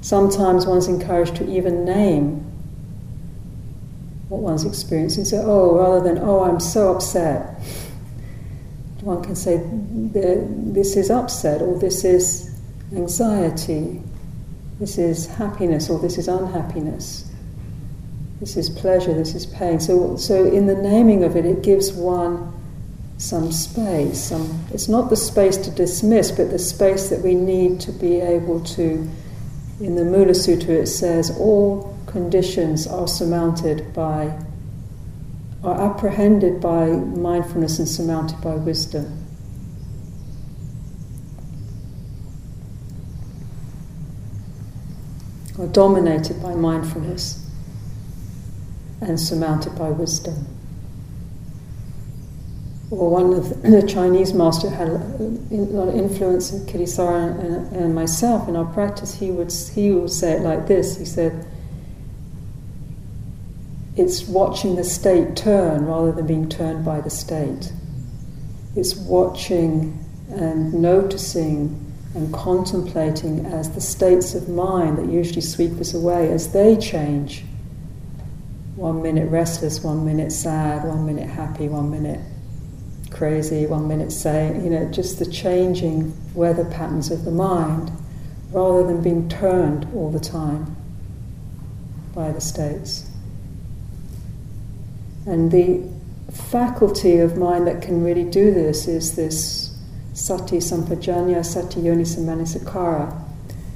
Sometimes 0.01 0.65
one's 0.65 0.87
encouraged 0.87 1.35
to 1.37 1.49
even 1.49 1.85
name 1.85 2.41
what 4.29 4.41
one's 4.41 4.65
experiencing. 4.65 5.25
So, 5.25 5.43
oh, 5.45 5.77
rather 5.77 6.01
than, 6.01 6.17
oh, 6.23 6.43
I'm 6.43 6.59
so 6.59 6.93
upset, 6.95 7.61
one 9.01 9.23
can 9.23 9.35
say, 9.35 9.61
this 9.63 10.95
is 10.95 11.11
upset, 11.11 11.61
or 11.61 11.77
this 11.77 12.03
is 12.03 12.59
anxiety, 12.91 14.01
this 14.79 14.97
is 14.97 15.27
happiness, 15.27 15.89
or 15.89 15.99
this 15.99 16.17
is 16.17 16.27
unhappiness. 16.27 17.31
This 18.39 18.57
is 18.57 18.69
pleasure, 18.69 19.13
this 19.13 19.33
is 19.33 19.45
pain. 19.45 19.79
So, 19.79 20.17
so 20.17 20.45
in 20.45 20.67
the 20.67 20.75
naming 20.75 21.23
of 21.23 21.35
it, 21.37 21.45
it 21.45 21.63
gives 21.63 21.93
one 21.93 22.51
some 23.17 23.51
space. 23.51 24.21
Some, 24.21 24.65
it's 24.73 24.89
not 24.89 25.09
the 25.09 25.15
space 25.15 25.57
to 25.57 25.71
dismiss, 25.71 26.31
but 26.31 26.51
the 26.51 26.59
space 26.59 27.09
that 27.09 27.21
we 27.21 27.33
need 27.33 27.79
to 27.81 27.91
be 27.93 28.19
able 28.19 28.59
to. 28.65 29.09
In 29.79 29.95
the 29.95 30.03
Mula 30.03 30.33
Sutta, 30.33 30.69
it 30.69 30.87
says, 30.87 31.37
all 31.37 31.97
conditions 32.07 32.87
are 32.87 33.07
surmounted 33.07 33.93
by, 33.93 34.37
are 35.63 35.91
apprehended 35.91 36.59
by 36.59 36.87
mindfulness 36.87 37.79
and 37.79 37.87
surmounted 37.87 38.39
by 38.41 38.55
wisdom. 38.55 39.24
Are 45.57 45.67
dominated 45.67 46.43
by 46.43 46.53
mindfulness 46.53 47.49
and 48.99 49.19
surmounted 49.19 49.77
by 49.77 49.89
wisdom. 49.89 50.47
Or 52.91 53.09
one 53.09 53.33
of 53.33 53.61
the 53.63 53.85
Chinese 53.87 54.33
master 54.33 54.69
had 54.69 54.89
a 54.89 54.99
lot 55.49 55.87
of 55.87 55.95
influence 55.95 56.51
in 56.51 56.65
Kittisaro 56.65 57.39
and, 57.39 57.75
and 57.75 57.95
myself 57.95 58.49
in 58.49 58.55
our 58.55 58.65
practice. 58.65 59.15
He 59.15 59.31
would 59.31 59.51
he 59.51 59.91
would 59.91 60.11
say 60.11 60.33
it 60.33 60.41
like 60.41 60.67
this. 60.67 60.97
He 60.97 61.05
said, 61.05 61.45
it's 63.95 64.27
watching 64.27 64.75
the 64.75 64.83
state 64.83 65.37
turn 65.37 65.85
rather 65.85 66.11
than 66.11 66.27
being 66.27 66.49
turned 66.49 66.83
by 66.83 66.99
the 66.99 67.09
state. 67.09 67.71
It's 68.75 68.93
watching 68.93 70.03
and 70.29 70.73
noticing 70.73 71.84
and 72.15 72.33
contemplating 72.33 73.45
as 73.45 73.69
the 73.71 73.81
states 73.81 74.33
of 74.33 74.47
mind 74.47 74.97
that 74.97 75.07
usually 75.07 75.41
sweep 75.41 75.79
us 75.79 75.93
away, 75.93 76.31
as 76.31 76.53
they 76.53 76.77
change. 76.77 77.43
One 78.77 79.03
minute 79.03 79.29
restless, 79.29 79.83
one 79.83 80.05
minute 80.05 80.31
sad, 80.31 80.85
one 80.85 81.05
minute 81.05 81.29
happy, 81.29 81.67
one 81.67 81.91
minute 81.91 82.21
crazy, 83.11 83.65
one 83.65 83.87
minute 83.87 84.11
saying, 84.11 84.63
you 84.63 84.69
know, 84.69 84.89
just 84.91 85.19
the 85.19 85.25
changing 85.25 86.13
weather 86.33 86.65
patterns 86.65 87.11
of 87.11 87.23
the 87.23 87.31
mind 87.31 87.91
rather 88.51 88.85
than 88.87 89.01
being 89.01 89.27
turned 89.29 89.87
all 89.93 90.09
the 90.09 90.19
time 90.19 90.75
by 92.13 92.31
the 92.31 92.41
states. 92.41 93.09
And 95.25 95.51
the 95.51 95.83
faculty 96.31 97.17
of 97.17 97.37
mind 97.37 97.67
that 97.67 97.81
can 97.81 98.03
really 98.03 98.25
do 98.25 98.53
this 98.53 98.87
is 98.87 99.15
this 99.15 99.64
sati 100.15 100.61
sampajanya, 100.61 101.43
sati 101.43 101.81
yoniso 101.81 102.21
manasikara, 102.21 103.21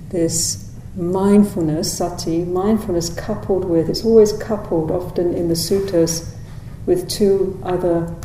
this 0.10 0.72
mindfulness, 0.96 1.98
sati, 1.98 2.46
mindfulness 2.46 3.10
coupled 3.10 3.66
with, 3.66 3.90
it's 3.90 4.06
always 4.06 4.32
coupled 4.32 4.90
often 4.90 5.34
in 5.34 5.50
the 5.50 5.54
suttas 5.54 6.34
with 6.86 7.10
two 7.10 7.60
other 7.62 8.16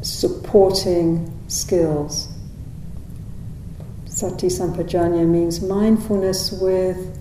supporting 0.00 1.28
skills. 1.48 2.28
Sati 4.06 4.46
sampajanya 4.46 5.26
means 5.26 5.60
mindfulness 5.60 6.52
with 6.52 7.18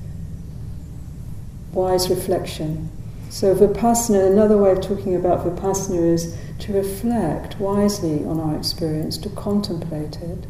wise 1.73 2.07
reflection. 2.09 2.89
So, 3.29 3.55
vipassana, 3.55 4.31
another 4.31 4.57
way 4.57 4.71
of 4.71 4.81
talking 4.81 5.15
about 5.15 5.43
vipassana 5.43 6.13
is 6.13 6.35
to 6.59 6.73
reflect 6.73 7.59
wisely 7.59 8.25
on 8.25 8.39
our 8.39 8.55
experience, 8.55 9.17
to 9.19 9.29
contemplate 9.29 10.17
it. 10.17 10.47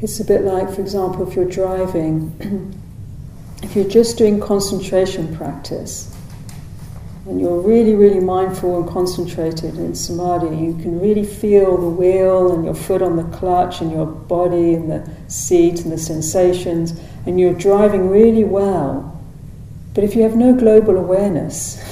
It's 0.00 0.20
a 0.20 0.24
bit 0.24 0.42
like, 0.42 0.70
for 0.74 0.80
example, 0.80 1.26
if 1.26 1.34
you're 1.34 1.48
driving, 1.48 2.74
if 3.62 3.74
you're 3.74 3.88
just 3.88 4.18
doing 4.18 4.38
concentration 4.38 5.34
practice, 5.36 6.14
and 7.26 7.40
you're 7.40 7.58
really, 7.58 7.94
really 7.94 8.20
mindful 8.20 8.76
and 8.76 8.88
concentrated 8.88 9.76
in 9.76 9.94
samadhi, 9.94 10.54
you 10.54 10.74
can 10.82 11.00
really 11.00 11.24
feel 11.24 11.78
the 11.78 11.88
wheel 11.88 12.52
and 12.52 12.66
your 12.66 12.74
foot 12.74 13.00
on 13.00 13.16
the 13.16 13.24
clutch 13.36 13.80
and 13.80 13.90
your 13.90 14.04
body 14.04 14.74
and 14.74 14.90
the 14.90 15.10
seat 15.26 15.80
and 15.80 15.90
the 15.90 15.98
sensations, 15.98 16.92
and 17.24 17.40
you're 17.40 17.54
driving 17.54 18.10
really 18.10 18.44
well. 18.44 19.13
But 19.94 20.04
if 20.04 20.16
you 20.16 20.22
have 20.22 20.34
no 20.34 20.52
global 20.54 20.96
awareness, 20.96 21.82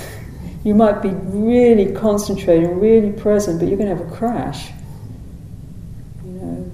you 0.64 0.74
might 0.74 1.02
be 1.02 1.10
really 1.10 1.92
concentrated 1.92 2.68
and 2.68 2.80
really 2.80 3.12
present, 3.12 3.60
but 3.60 3.68
you're 3.68 3.78
going 3.78 3.88
to 3.88 3.96
have 3.96 4.12
a 4.12 4.14
crash. 4.14 4.70
You 6.24 6.32
know, 6.32 6.72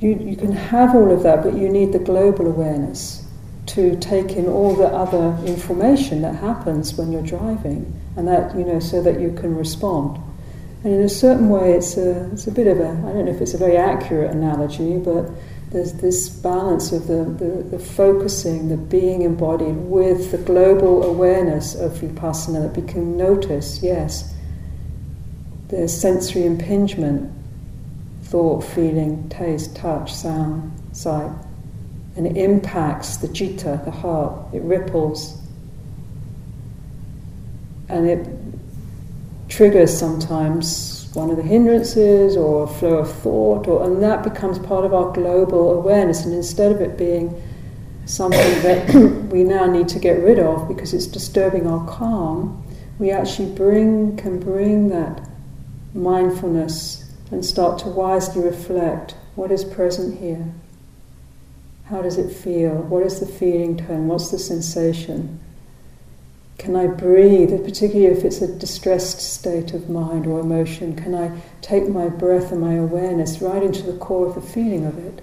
you, 0.00 0.14
you 0.14 0.36
can 0.36 0.52
have 0.52 0.94
all 0.94 1.10
of 1.10 1.22
that, 1.22 1.42
but 1.42 1.54
you 1.54 1.68
need 1.68 1.92
the 1.92 1.98
global 1.98 2.46
awareness 2.46 3.24
to 3.66 3.98
take 3.98 4.32
in 4.32 4.46
all 4.46 4.74
the 4.74 4.86
other 4.86 5.36
information 5.46 6.22
that 6.22 6.34
happens 6.36 6.94
when 6.94 7.12
you're 7.12 7.22
driving, 7.22 8.00
and 8.16 8.26
that 8.26 8.56
you 8.56 8.64
know, 8.64 8.80
so 8.80 9.02
that 9.02 9.20
you 9.20 9.32
can 9.32 9.54
respond. 9.54 10.18
And 10.84 10.94
in 10.94 11.00
a 11.02 11.08
certain 11.08 11.50
way, 11.50 11.72
it's 11.72 11.96
a 11.96 12.30
it's 12.32 12.46
a 12.46 12.52
bit 12.52 12.66
of 12.66 12.80
a 12.80 12.88
I 12.88 13.12
don't 13.12 13.26
know 13.26 13.32
if 13.32 13.40
it's 13.40 13.54
a 13.54 13.58
very 13.58 13.76
accurate 13.76 14.30
analogy, 14.30 14.96
but 14.96 15.30
there's 15.70 15.92
this 15.94 16.28
balance 16.28 16.92
of 16.92 17.06
the, 17.06 17.24
the, 17.24 17.62
the 17.62 17.78
focusing, 17.78 18.68
the 18.68 18.76
being 18.76 19.22
embodied 19.22 19.76
with 19.76 20.30
the 20.30 20.38
global 20.38 21.04
awareness 21.04 21.74
of 21.74 21.92
vipassana 21.92 22.62
that 22.62 22.80
we 22.80 22.86
can 22.86 23.16
notice. 23.16 23.82
Yes, 23.82 24.34
there's 25.68 25.92
sensory 25.92 26.44
impingement, 26.46 27.30
thought, 28.22 28.64
feeling, 28.64 29.28
taste, 29.28 29.76
touch, 29.76 30.14
sound, 30.14 30.72
sight 30.92 31.30
and 32.18 32.26
it 32.26 32.36
impacts 32.36 33.18
the 33.18 33.28
citta, 33.28 33.80
the 33.84 33.92
heart, 33.92 34.52
it 34.52 34.60
ripples. 34.62 35.40
And 37.88 38.08
it 38.08 38.28
triggers 39.48 39.96
sometimes 39.96 40.97
one 41.18 41.30
of 41.30 41.36
the 41.36 41.42
hindrances 41.42 42.36
or 42.36 42.64
a 42.64 42.66
flow 42.66 42.98
of 42.98 43.12
thought, 43.12 43.66
or, 43.66 43.84
and 43.84 44.02
that 44.02 44.22
becomes 44.22 44.58
part 44.58 44.84
of 44.84 44.94
our 44.94 45.12
global 45.12 45.72
awareness. 45.72 46.24
And 46.24 46.32
instead 46.32 46.70
of 46.70 46.80
it 46.80 46.96
being 46.96 47.42
something 48.06 48.38
that 48.62 48.94
we 49.32 49.42
now 49.42 49.66
need 49.66 49.88
to 49.88 49.98
get 49.98 50.22
rid 50.22 50.38
of 50.38 50.68
because 50.68 50.94
it's 50.94 51.06
disturbing 51.06 51.66
our 51.66 51.86
calm, 51.88 52.64
we 52.98 53.10
actually 53.10 53.52
bring, 53.52 54.16
can 54.16 54.38
bring 54.38 54.88
that 54.88 55.28
mindfulness 55.94 57.12
and 57.30 57.44
start 57.44 57.78
to 57.80 57.88
wisely 57.88 58.42
reflect 58.42 59.14
what 59.34 59.50
is 59.50 59.64
present 59.64 60.18
here. 60.18 60.52
How 61.86 62.02
does 62.02 62.18
it 62.18 62.32
feel? 62.32 62.74
What 62.74 63.02
is 63.02 63.20
the 63.20 63.26
feeling 63.26 63.76
tone? 63.76 64.08
What's 64.08 64.30
the 64.30 64.38
sensation? 64.38 65.40
Can 66.58 66.74
I 66.74 66.88
breathe, 66.88 67.50
particularly 67.64 68.06
if 68.06 68.24
it's 68.24 68.42
a 68.42 68.52
distressed 68.52 69.20
state 69.20 69.72
of 69.74 69.88
mind 69.88 70.26
or 70.26 70.40
emotion? 70.40 70.96
Can 70.96 71.14
I 71.14 71.40
take 71.62 71.88
my 71.88 72.08
breath 72.08 72.50
and 72.50 72.60
my 72.60 72.74
awareness 72.74 73.40
right 73.40 73.62
into 73.62 73.84
the 73.84 73.96
core 73.98 74.26
of 74.26 74.34
the 74.34 74.40
feeling 74.42 74.84
of 74.84 74.98
it? 74.98 75.22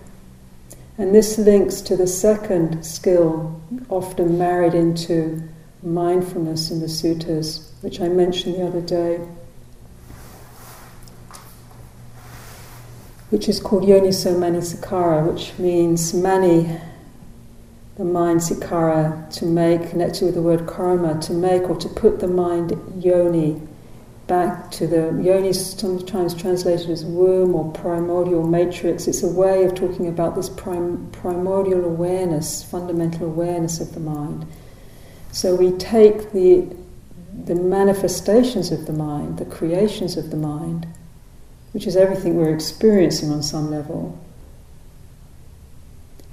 And 0.97 1.13
this 1.13 1.37
links 1.37 1.81
to 1.81 1.97
the 1.97 2.07
second 2.07 2.83
skill, 2.85 3.61
often 3.89 4.37
married 4.37 4.73
into 4.73 5.43
mindfulness 5.83 6.71
in 6.71 6.79
the 6.79 6.87
suttas, 6.87 7.69
which 7.81 7.99
I 7.99 8.07
mentioned 8.07 8.55
the 8.55 8.65
other 8.65 8.81
day, 8.81 9.19
which 13.29 13.49
is 13.49 13.59
called 13.59 13.83
Yoniso 13.83 14.33
Manasikara, 14.35 15.31
which 15.33 15.51
means 15.59 16.13
mani, 16.13 16.79
the 17.97 18.05
mind 18.05 18.41
sikara, 18.41 19.29
to 19.33 19.45
make, 19.45 19.89
connected 19.89 20.25
with 20.25 20.35
the 20.35 20.41
word 20.41 20.67
karma, 20.67 21.19
to 21.21 21.33
make 21.33 21.69
or 21.69 21.77
to 21.77 21.87
put 21.89 22.19
the 22.19 22.27
mind 22.27 22.73
yoni 22.97 23.61
back 24.27 24.71
to 24.71 24.87
the 24.87 25.21
yoni 25.23 25.49
is 25.49 25.71
sometimes 25.71 26.33
translated 26.33 26.89
as 26.89 27.05
womb 27.05 27.53
or 27.53 27.71
primordial 27.73 28.45
matrix. 28.45 29.07
It's 29.07 29.23
a 29.23 29.27
way 29.27 29.63
of 29.65 29.75
talking 29.75 30.07
about 30.07 30.35
this 30.35 30.49
prim, 30.49 31.09
primordial 31.11 31.85
awareness, 31.85 32.63
fundamental 32.63 33.27
awareness 33.27 33.79
of 33.79 33.93
the 33.93 33.99
mind. 33.99 34.45
So 35.31 35.55
we 35.55 35.71
take 35.77 36.31
the 36.31 36.75
the 37.43 37.55
manifestations 37.55 38.71
of 38.71 38.85
the 38.87 38.93
mind, 38.93 39.37
the 39.37 39.45
creations 39.45 40.15
of 40.15 40.31
the 40.31 40.37
mind, 40.37 40.87
which 41.73 41.85
is 41.85 41.97
everything 41.97 42.35
we're 42.35 42.53
experiencing 42.53 43.29
on 43.29 43.43
some 43.43 43.69
level. 43.69 44.17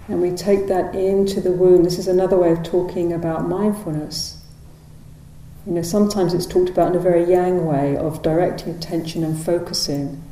And 0.09 0.21
we 0.21 0.33
take 0.33 0.67
that 0.67 0.95
into 0.95 1.41
the 1.41 1.53
womb. 1.53 1.85
This 1.85 1.99
is 1.99 2.09
another 2.09 2.37
way 2.37 2.51
of 2.51 2.63
talking 2.63 3.13
about 3.13 3.49
mindfulness. 3.49 4.43
You 5.67 5.75
know, 5.75 5.83
sometimes 5.83 6.35
it's 6.35 6.47
talked 6.47 6.71
about 6.71 6.91
in 6.91 6.97
a 6.97 7.01
very 7.01 7.25
yang 7.25 7.65
way 7.67 7.97
of 7.97 8.23
directing 8.23 8.75
attention 8.75 9.23
and 9.23 9.41
focusing, 9.41 10.23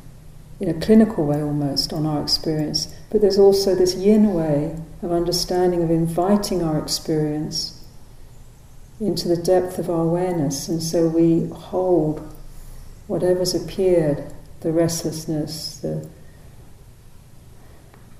in 0.59 0.67
a 0.67 0.73
clinical 0.73 1.25
way 1.25 1.41
almost, 1.41 1.93
on 1.93 2.05
our 2.05 2.21
experience. 2.21 2.93
But 3.09 3.21
there's 3.21 3.39
also 3.39 3.73
this 3.73 3.95
yin 3.95 4.33
way 4.33 4.75
of 5.01 5.11
understanding, 5.11 5.83
of 5.83 5.89
inviting 5.89 6.61
our 6.61 6.77
experience 6.77 7.81
into 8.99 9.29
the 9.29 9.41
depth 9.41 9.79
of 9.79 9.89
our 9.89 10.03
awareness. 10.03 10.67
And 10.67 10.83
so 10.83 11.07
we 11.07 11.47
hold 11.47 12.19
whatever's 13.07 13.55
appeared 13.55 14.31
the 14.59 14.71
restlessness, 14.71 15.77
the 15.77 16.07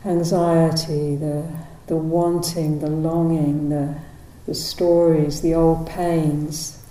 anxiety, 0.05 1.15
the, 1.15 1.45
the 1.87 1.95
wanting, 1.95 2.79
the 2.79 2.89
longing, 2.89 3.69
the, 3.69 3.95
the 4.45 4.55
stories, 4.55 5.41
the 5.41 5.53
old 5.53 5.87
pains, 5.87 6.83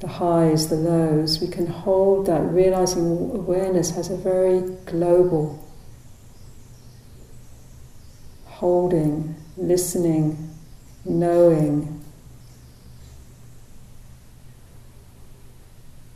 the 0.00 0.08
highs, 0.08 0.68
the 0.68 0.76
lows. 0.76 1.40
We 1.40 1.48
can 1.48 1.66
hold 1.66 2.26
that, 2.26 2.40
realizing 2.40 3.02
awareness 3.02 3.90
has 3.90 4.10
a 4.10 4.16
very 4.16 4.60
global 4.86 5.60
holding, 8.46 9.34
listening, 9.56 10.50
knowing, 11.04 12.03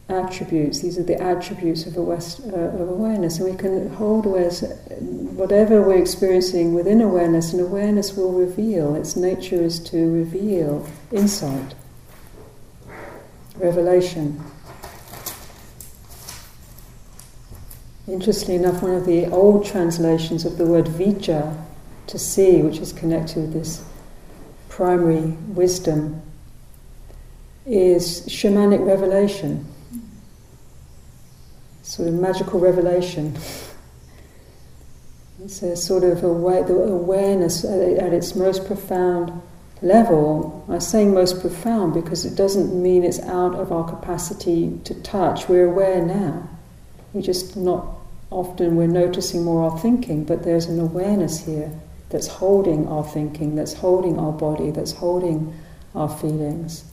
attributes. 0.09 0.81
These 0.81 0.99
are 0.99 1.03
the 1.03 1.21
attributes 1.21 1.87
of, 1.87 1.97
West, 1.97 2.41
uh, 2.47 2.57
of 2.57 2.89
awareness, 2.89 3.39
and 3.39 3.51
we 3.51 3.57
can 3.57 3.91
hold 3.91 4.25
awareness, 4.25 4.63
whatever 5.01 5.83
we're 5.83 6.01
experiencing 6.01 6.75
within 6.75 7.03
awareness, 7.03 7.53
and 7.53 7.61
awareness 7.61 8.17
will 8.17 8.33
reveal. 8.33 8.95
Its 8.95 9.17
nature 9.17 9.63
is 9.63 9.79
to 9.81 10.11
reveal 10.11 10.87
insight, 11.13 11.75
revelation. 13.57 14.43
Interestingly 18.07 18.55
enough, 18.55 18.83
one 18.83 18.93
of 18.93 19.05
the 19.05 19.27
old 19.27 19.67
translations 19.67 20.47
of 20.47 20.57
the 20.57 20.65
word 20.65 20.87
vijja, 20.87 21.63
to 22.07 22.19
see, 22.19 22.63
which 22.63 22.79
is 22.79 22.95
connected 22.95 23.37
with 23.37 23.53
this 23.53 23.85
primary 24.71 25.37
wisdom, 25.49 26.23
is 27.67 28.23
shamanic 28.23 28.87
revelation 28.87 29.67
sort 31.89 32.07
of 32.07 32.15
magical 32.15 32.61
revelation. 32.61 33.35
It's 35.43 35.63
a 35.63 35.75
sort 35.75 36.05
of 36.05 36.19
a 36.19 36.21
the 36.21 36.75
awareness 36.75 37.65
at 37.65 38.13
its 38.13 38.37
most 38.37 38.67
profound 38.67 39.33
level. 39.81 40.67
I'm 40.69 40.81
saying 40.81 41.15
most 41.15 41.41
profound 41.41 41.95
because 41.95 42.27
it 42.27 42.37
doesn't 42.37 42.75
mean 42.75 43.05
it's 43.05 43.21
out 43.21 43.55
of 43.55 43.73
our 43.73 43.89
capacity 43.89 44.79
to 44.85 45.01
touch. 45.03 45.49
We're 45.49 45.65
aware 45.65 46.05
now. 46.05 46.47
We're 47.15 47.23
just 47.23 47.57
not 47.57 47.87
often 48.31 48.77
we're 48.77 48.87
noticing 48.87 49.43
more 49.43 49.71
our 49.71 49.79
thinking, 49.79 50.25
but 50.25 50.43
there's 50.43 50.67
an 50.67 50.79
awareness 50.79 51.47
here 51.47 51.73
that's 52.11 52.27
holding 52.27 52.87
our 52.87 53.05
thinking, 53.05 53.55
that's 53.55 53.73
holding 53.73 54.19
our 54.19 54.33
body, 54.33 54.71
that's 54.73 54.93
holding 54.93 55.55
our 55.95 56.11
feelings. 56.19 56.85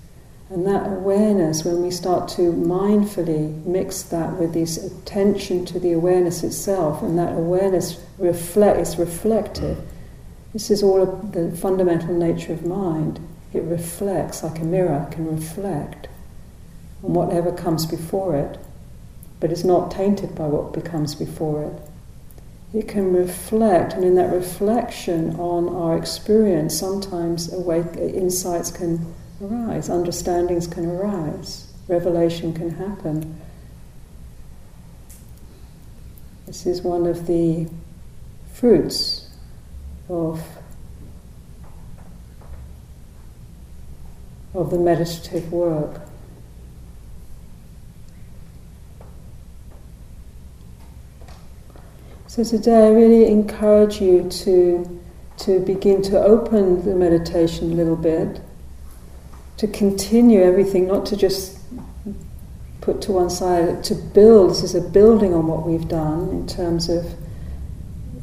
And 0.50 0.66
that 0.68 0.88
awareness, 0.88 1.66
when 1.66 1.82
we 1.82 1.90
start 1.90 2.30
to 2.30 2.54
mindfully 2.54 3.66
mix 3.66 4.04
that 4.04 4.34
with 4.34 4.54
this 4.54 4.78
attention 4.78 5.66
to 5.66 5.80
the 5.80 5.92
awareness 5.92 6.44
itself, 6.44 7.02
and 7.02 7.18
that 7.18 7.34
awareness 7.34 8.00
reflect, 8.18 8.80
is 8.80 8.98
reflective. 8.98 9.78
This 10.54 10.70
is 10.70 10.84
all 10.84 11.06
the 11.06 11.52
fundamental 11.58 12.14
nature 12.14 12.54
of 12.54 12.66
mind. 12.66 13.20
It 13.54 13.64
reflects 13.64 14.44
like 14.44 14.60
a 14.60 14.66
mirror, 14.66 15.08
can 15.12 15.36
reflect 15.36 16.08
on 17.04 17.14
whatever 17.14 17.52
comes 17.52 17.86
before 17.86 18.36
it, 18.36 18.60
but 19.40 19.52
it's 19.52 19.64
not 19.64 19.92
tainted 19.92 20.36
by 20.36 20.46
what 20.46 20.74
becomes 20.74 21.16
before 21.16 21.64
it 21.64 21.82
it 22.76 22.88
can 22.90 23.14
reflect, 23.14 23.94
and 23.94 24.04
in 24.04 24.16
that 24.16 24.34
reflection 24.34 25.36
on 25.38 25.70
our 25.70 25.98
experience, 25.98 26.78
sometimes 26.78 27.52
awake, 27.54 27.96
insights 27.96 28.70
can 28.70 29.14
arise, 29.42 29.90
understandings 29.90 30.68
can 30.68 30.86
arise, 30.86 31.74
revelation 31.88 32.54
can 32.54 32.72
happen. 32.72 33.40
This 36.46 36.66
is 36.66 36.82
one 36.82 37.06
of 37.06 37.28
the 37.28 37.68
fruits 38.54 39.30
of, 40.08 40.42
of 44.54 44.70
the 44.70 44.78
meditative 44.78 45.52
work. 45.52 46.02
So 52.28 52.44
today 52.44 52.88
I 52.88 52.90
really 52.90 53.28
encourage 53.28 54.02
you 54.02 54.30
to, 54.30 55.02
to 55.38 55.60
begin 55.62 56.02
to 56.04 56.22
open 56.22 56.84
the 56.84 56.94
meditation 56.94 57.72
a 57.72 57.76
little 57.76 57.96
bit, 57.96 58.42
to 59.58 59.68
continue 59.68 60.42
everything, 60.42 60.88
not 60.88 61.06
to 61.08 61.18
just 61.18 61.58
put 62.82 63.02
to 63.02 63.12
one 63.12 63.30
side, 63.30 63.84
to 63.86 63.96
build. 63.96 64.52
This 64.52 64.64
is 64.64 64.76
a 64.76 64.82
building 64.82 65.34
on 65.34 65.48
what 65.48 65.66
we've 65.66 65.88
done 65.88 66.30
in 66.30 66.48
terms 66.48 66.90
of 66.90 67.06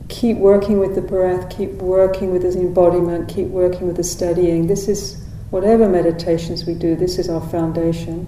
keep 0.09 0.37
working 0.37 0.79
with 0.79 0.95
the 0.95 1.01
breath, 1.01 1.51
keep 1.51 1.71
working 1.73 2.33
with 2.33 2.43
the 2.43 2.61
embodiment, 2.61 3.29
keep 3.29 3.49
working 3.49 3.87
with 3.87 3.97
the 3.97 4.05
steadying. 4.05 4.67
This 4.67 4.89
is 4.89 5.25
whatever 5.51 5.89
meditations 5.89 6.65
we 6.65 6.75
do, 6.75 6.95
this 6.95 7.19
is 7.19 7.29
our 7.29 7.41
foundation. 7.49 8.27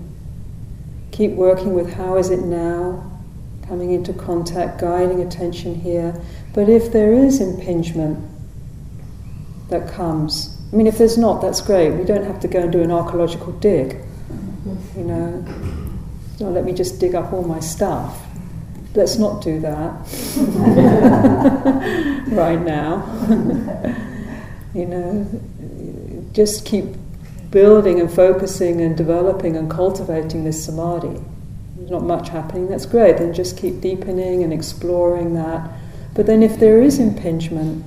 Keep 1.12 1.33
working 1.33 1.75
with 1.75 1.93
how 1.93 2.17
is 2.17 2.31
it 2.31 2.40
now, 2.40 3.11
coming 3.69 3.93
into 3.93 4.12
contact, 4.12 4.81
guiding 4.81 5.21
attention 5.21 5.75
here. 5.75 6.21
But 6.53 6.69
if 6.69 6.90
there 6.90 7.12
is 7.12 7.40
impingement 7.40 8.19
that 9.69 9.93
comes, 9.93 10.54
I 10.72 10.77
mean, 10.77 10.87
if 10.87 10.98
there's 10.98 11.16
not, 11.16 11.40
that's 11.40 11.61
great. 11.61 11.90
We 11.90 12.05
don't 12.05 12.24
have 12.24 12.40
to 12.40 12.48
go 12.48 12.61
and 12.61 12.72
do 12.72 12.83
an 12.83 12.90
archaeological 12.90 13.53
dig. 13.53 14.00
You 14.96 15.05
know, 15.05 15.44
no, 16.40 16.50
let 16.50 16.64
me 16.64 16.72
just 16.72 16.98
dig 17.00 17.14
up 17.14 17.33
all 17.33 17.42
my 17.42 17.61
stuff. 17.61 18.20
Let's 18.94 19.18
not 19.18 19.42
do 19.42 19.61
that 19.61 19.92
right 22.29 22.61
now. 22.61 23.05
you 24.74 24.87
know, 24.87 25.27
just 26.33 26.64
keep 26.64 26.87
building 27.50 28.00
and 28.00 28.11
focusing 28.11 28.81
and 28.81 28.96
developing 28.96 29.57
and 29.57 29.70
cultivating 29.70 30.44
this 30.44 30.64
samadhi 30.64 31.20
there's 31.85 31.90
not 31.90 32.05
much 32.05 32.31
happening, 32.31 32.68
that's 32.68 32.87
great. 32.87 33.18
Then 33.18 33.35
just 33.35 33.59
keep 33.59 33.83
deepening 33.83 34.42
and 34.42 34.55
exploring 34.55 35.35
that. 35.35 35.70
But 36.14 36.24
then 36.24 36.42
if 36.42 36.59
there 36.59 36.81
is 36.81 36.98
impingement, 36.98 37.85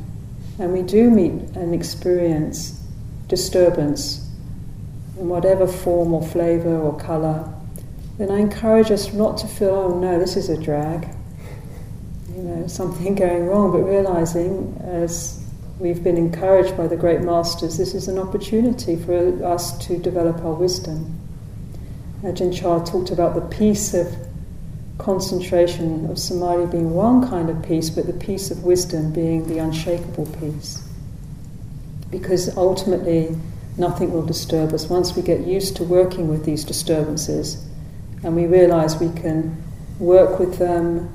and 0.59 0.73
we 0.73 0.81
do 0.81 1.09
meet 1.09 1.31
and 1.55 1.73
experience 1.73 2.83
disturbance 3.27 4.29
in 5.19 5.29
whatever 5.29 5.67
form 5.67 6.13
or 6.13 6.25
flavor 6.25 6.77
or 6.77 6.97
color, 6.97 7.51
then 8.17 8.31
I 8.31 8.39
encourage 8.39 8.91
us 8.91 9.13
not 9.13 9.37
to 9.39 9.47
feel, 9.47 9.69
oh 9.69 9.99
no, 9.99 10.19
this 10.19 10.35
is 10.35 10.49
a 10.49 10.57
drag, 10.59 11.07
you 12.35 12.41
know, 12.41 12.67
something 12.67 13.15
going 13.23 13.45
wrong, 13.45 13.71
but 13.71 13.79
realizing 13.79 14.79
as 14.83 15.43
we've 15.79 16.03
been 16.03 16.17
encouraged 16.17 16.75
by 16.75 16.87
the 16.87 16.95
great 16.97 17.21
masters, 17.21 17.77
this 17.77 17.93
is 17.93 18.07
an 18.07 18.17
opportunity 18.17 18.95
for 18.95 19.43
us 19.45 19.77
to 19.85 19.97
develop 19.97 20.43
our 20.43 20.53
wisdom. 20.53 21.19
Ajahn 22.23 22.51
Chah 22.51 22.83
talked 22.83 23.11
about 23.11 23.35
the 23.35 23.41
peace 23.41 23.93
of 23.93 24.26
concentration 24.97 26.09
of 26.09 26.17
samadhi 26.17 26.71
being 26.71 26.91
one 26.91 27.27
kind 27.27 27.49
of 27.49 27.63
peace, 27.63 27.89
but 27.89 28.07
the 28.07 28.13
peace 28.13 28.51
of 28.51 28.63
wisdom 28.63 29.11
being 29.11 29.47
the 29.47 29.59
unshakable 29.59 30.25
peace. 30.39 30.83
Because 32.09 32.55
ultimately, 32.57 33.35
nothing 33.77 34.11
will 34.11 34.25
disturb 34.25 34.73
us. 34.73 34.87
Once 34.87 35.15
we 35.15 35.21
get 35.21 35.41
used 35.41 35.75
to 35.77 35.83
working 35.83 36.27
with 36.27 36.45
these 36.45 36.63
disturbances 36.63 37.65
and 38.23 38.35
we 38.35 38.45
realize 38.45 38.99
we 38.99 39.11
can 39.19 39.61
work 39.99 40.39
with 40.39 40.57
them, 40.57 41.11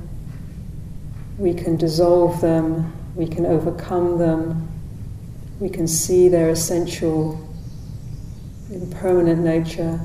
we 1.38 1.54
can 1.54 1.76
dissolve 1.76 2.40
them, 2.40 2.92
we 3.16 3.26
can 3.26 3.46
overcome 3.46 4.18
them, 4.18 4.68
we 5.60 5.68
can 5.68 5.88
see 5.88 6.28
their 6.28 6.50
essential 6.50 7.48
impermanent 8.70 9.40
nature 9.40 10.00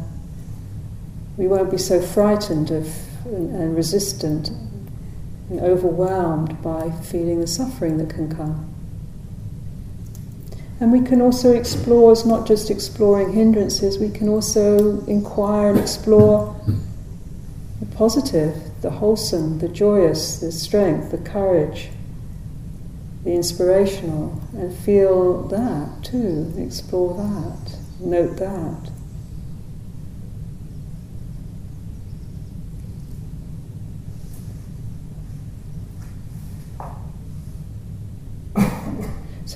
we 1.37 1.47
won't 1.47 1.69
be 1.69 1.77
so 1.77 2.01
frightened 2.01 2.71
of 2.71 2.91
and, 3.33 3.75
resistant 3.75 4.49
and 5.49 5.59
overwhelmed 5.61 6.61
by 6.61 6.91
feeling 7.03 7.39
the 7.39 7.47
suffering 7.47 7.97
that 7.97 8.09
can 8.09 8.33
come. 8.33 8.73
And 10.79 10.91
we 10.91 11.01
can 11.01 11.21
also 11.21 11.53
explore, 11.53 12.11
it's 12.11 12.25
not 12.25 12.45
just 12.45 12.69
exploring 12.69 13.33
hindrances, 13.33 13.97
we 13.97 14.09
can 14.09 14.29
also 14.29 15.03
inquire 15.05 15.71
and 15.71 15.79
explore 15.79 16.55
the 17.79 17.85
positive, 17.95 18.81
the 18.81 18.91
wholesome, 18.91 19.59
the 19.59 19.69
joyous, 19.69 20.39
the 20.39 20.51
strength, 20.51 21.11
the 21.11 21.17
courage, 21.17 21.89
the 23.23 23.33
inspirational, 23.33 24.39
and 24.53 24.75
feel 24.75 25.43
that 25.47 26.03
too, 26.03 26.53
explore 26.57 27.15
that, 27.15 27.77
note 27.99 28.37
that. 28.37 28.91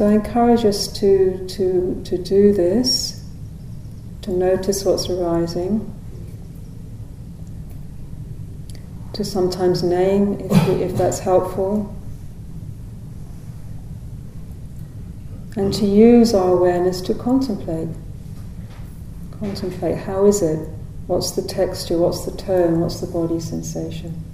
So 0.01 0.07
I 0.07 0.13
encourage 0.13 0.65
us 0.65 0.87
to, 0.93 1.45
to, 1.47 2.01
to 2.05 2.17
do 2.17 2.53
this, 2.53 3.23
to 4.23 4.31
notice 4.31 4.83
what's 4.83 5.07
arising, 5.07 5.93
to 9.13 9.23
sometimes 9.23 9.83
name 9.83 10.39
if, 10.39 10.69
if 10.69 10.97
that's 10.97 11.19
helpful, 11.19 11.95
and 15.55 15.71
to 15.75 15.85
use 15.85 16.33
our 16.33 16.49
awareness 16.51 16.99
to 17.01 17.13
contemplate. 17.13 17.89
Contemplate 19.39 19.99
how 19.99 20.25
is 20.25 20.41
it? 20.41 20.67
What's 21.05 21.29
the 21.29 21.43
texture? 21.43 21.99
What's 21.99 22.25
the 22.25 22.35
tone? 22.35 22.79
What's 22.79 23.01
the 23.01 23.05
body 23.05 23.39
sensation? 23.39 24.30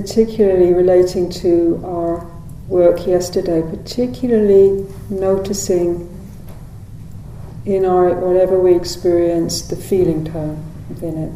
Particularly 0.00 0.72
relating 0.72 1.28
to 1.28 1.82
our 1.84 2.24
work 2.68 3.04
yesterday, 3.04 3.62
particularly 3.62 4.86
noticing 5.10 6.08
in 7.66 7.84
our 7.84 8.14
whatever 8.14 8.60
we 8.60 8.76
experience 8.76 9.62
the 9.62 9.74
feeling 9.74 10.24
tone 10.24 10.62
within 10.88 11.18
it. 11.18 11.32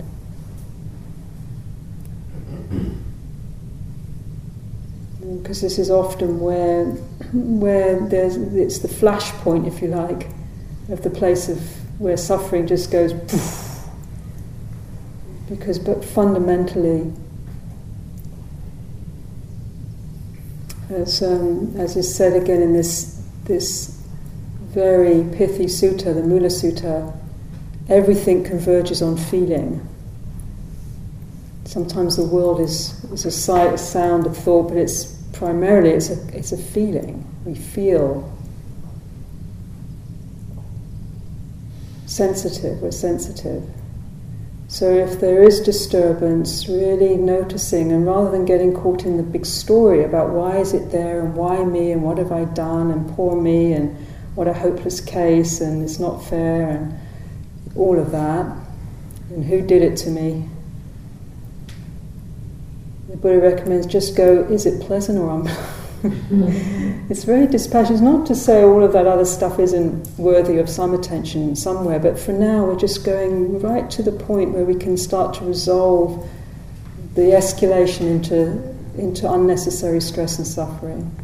Because 5.43 5.61
this 5.61 5.79
is 5.79 5.91
often 5.91 6.39
where 6.39 6.85
where 7.33 7.99
there's 7.99 8.37
it's 8.37 8.79
the 8.79 8.89
flash 8.89 9.33
point, 9.43 9.67
if 9.67 9.83
you 9.83 9.89
like, 9.89 10.29
of 10.89 11.03
the 11.03 11.11
place 11.11 11.49
of 11.49 11.59
where 11.99 12.17
suffering 12.17 12.69
just 12.69 12.93
goes. 12.93 13.13
Poof. 13.13 13.71
Because, 15.49 15.79
but 15.81 16.05
fundamentally, 16.05 17.13
as, 20.93 21.23
um, 21.23 21.75
as 21.77 21.97
is 21.97 22.15
said 22.15 22.41
again 22.41 22.63
in 22.63 22.73
this, 22.73 23.23
this 23.45 24.01
very 24.69 25.25
pithy 25.37 25.67
sutta, 25.67 26.15
the 26.15 26.23
Mula 26.23 26.49
Sutta, 26.49 27.15
everything 27.89 28.45
converges 28.45 29.03
on 29.03 29.17
feeling. 29.17 29.87
Sometimes 31.65 32.17
the 32.17 32.25
world 32.25 32.61
is, 32.61 33.03
is 33.05 33.25
a 33.25 33.31
sight, 33.31 33.73
a 33.73 33.79
sound, 33.79 34.27
a 34.27 34.31
thought, 34.31 34.69
but 34.69 34.77
it's 34.77 35.05
primarily 35.33 35.91
it's 35.91 36.11
a, 36.11 36.37
it's 36.37 36.53
a 36.53 36.59
feeling. 36.59 37.27
We 37.45 37.55
feel 37.55 38.31
sensitive, 42.07 42.83
we're 42.83 42.91
sensitive. 42.91 43.69
So 44.73 44.91
if 44.91 45.21
there 45.21 45.43
is 45.43 45.61
disturbance, 45.61 46.67
really 46.67 47.19
noticing, 47.19 47.93
and 47.93 48.07
rather 48.07 48.31
than 48.31 48.47
getting 48.47 48.73
caught 48.73 49.05
in 49.05 49.19
the 49.19 49.23
big 49.23 49.45
story 49.45 50.03
about 50.03 50.31
why 50.31 50.57
is 50.57 50.73
it 50.73 50.91
there 50.91 51.21
and 51.21 51.37
why 51.37 51.63
me 51.63 51.93
and 51.93 52.03
what 52.03 52.17
have 52.17 52.33
I 52.33 52.47
done 52.47 52.91
and 52.91 53.07
poor 53.15 53.39
me 53.39 53.75
and 53.75 53.95
what 54.35 54.49
a 54.49 54.55
hopeless 54.55 54.99
case 54.99 55.61
and 55.61 55.83
it's 55.83 55.99
not 55.99 56.25
fair 56.25 56.71
and 56.71 56.99
all 57.77 57.99
of 57.99 58.13
that, 58.13 58.47
and 59.29 59.45
who 59.45 59.61
did 59.61 59.83
it 59.83 59.99
to 59.99 60.11
me, 60.11 60.49
the 63.11 63.19
Buddha 63.19 63.41
recommends 63.41 63.87
just 63.87 64.17
go, 64.17 64.45
is 64.45 64.65
it 64.65 64.81
pleasant 64.81 65.19
or 65.19 65.35
unpleasant? 65.35 65.82
it's 67.11 67.23
very 67.23 67.47
dispassionate. 67.47 68.03
Not 68.03 68.27
to 68.27 68.35
say 68.35 68.65
all 68.65 68.83
of 68.83 68.93
that 68.93 69.07
other 69.07 69.25
stuff 69.25 69.61
isn't 69.61 70.19
worthy 70.19 70.59
of 70.59 70.69
some 70.69 70.95
attention 70.95 71.55
somewhere, 71.55 72.01
but 72.01 72.19
for 72.19 72.33
now 72.33 72.65
we're 72.65 72.79
just 72.79 73.05
going 73.05 73.61
right 73.61 73.89
to 73.91 74.03
the 74.03 74.11
point 74.11 74.51
where 74.51 74.65
we 74.65 74.75
can 74.75 74.97
start 74.97 75.35
to 75.35 75.45
resolve 75.45 76.29
the 77.15 77.23
escalation 77.23 78.01
into, 78.01 78.75
into 79.01 79.31
unnecessary 79.31 80.01
stress 80.01 80.39
and 80.39 80.47
suffering. 80.47 81.15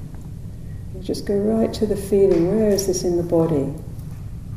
You 0.94 1.02
just 1.02 1.26
go 1.26 1.36
right 1.36 1.74
to 1.74 1.86
the 1.86 1.96
feeling 1.96 2.56
where 2.56 2.70
is 2.70 2.86
this 2.86 3.02
in 3.02 3.16
the 3.16 3.24
body? 3.24 3.74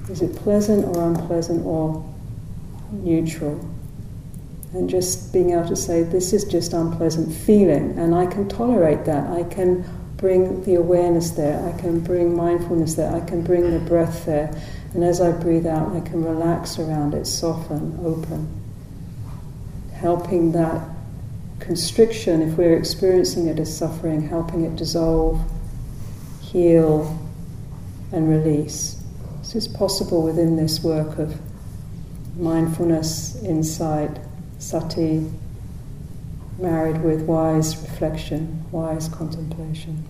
Is 0.07 0.21
it 0.21 0.35
pleasant 0.35 0.85
or 0.85 1.07
unpleasant 1.07 1.65
or 1.65 2.07
neutral? 2.91 3.59
And 4.73 4.87
just 4.87 5.33
being 5.33 5.51
able 5.51 5.67
to 5.67 5.75
say, 5.75 6.03
this 6.03 6.31
is 6.31 6.43
just 6.45 6.73
unpleasant 6.73 7.33
feeling, 7.33 7.97
and 7.97 8.13
I 8.13 8.27
can 8.27 8.47
tolerate 8.47 9.05
that. 9.05 9.27
I 9.27 9.43
can 9.43 9.83
bring 10.21 10.63
the 10.63 10.75
awareness 10.75 11.31
there, 11.31 11.59
I 11.67 11.77
can 11.79 11.99
bring 11.99 12.35
mindfulness 12.35 12.93
there, 12.93 13.11
I 13.11 13.21
can 13.21 13.41
bring 13.41 13.71
the 13.71 13.79
breath 13.79 14.25
there. 14.27 14.55
And 14.93 15.03
as 15.03 15.19
I 15.19 15.31
breathe 15.31 15.65
out, 15.65 15.95
I 15.95 15.99
can 16.01 16.23
relax 16.23 16.77
around 16.77 17.15
it, 17.15 17.25
soften, 17.25 17.99
open. 18.03 18.47
Helping 19.93 20.51
that 20.51 20.87
constriction, 21.59 22.41
if 22.41 22.57
we're 22.57 22.77
experiencing 22.77 23.47
it 23.47 23.59
as 23.59 23.75
suffering, 23.75 24.27
helping 24.27 24.63
it 24.63 24.75
dissolve, 24.75 25.41
heal, 26.39 27.17
and 28.11 28.29
release. 28.29 29.01
This 29.39 29.55
is 29.55 29.67
possible 29.67 30.21
within 30.21 30.55
this 30.55 30.83
work 30.83 31.17
of 31.17 31.39
mindfulness, 32.37 33.41
insight, 33.43 34.19
sati, 34.59 35.31
married 36.57 37.01
with 37.03 37.21
wise 37.21 37.77
reflection, 37.81 38.65
wise 38.71 39.09
contemplation. 39.09 40.03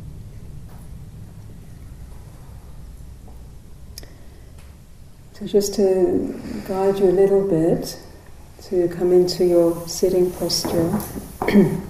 So, 5.33 5.47
just 5.47 5.73
to 5.75 6.39
guide 6.67 6.99
you 6.99 7.05
a 7.05 7.11
little 7.11 7.47
bit 7.47 7.99
to 8.63 8.87
come 8.89 9.11
into 9.11 9.45
your 9.45 9.87
sitting 9.87 10.31
posture. 10.31 10.99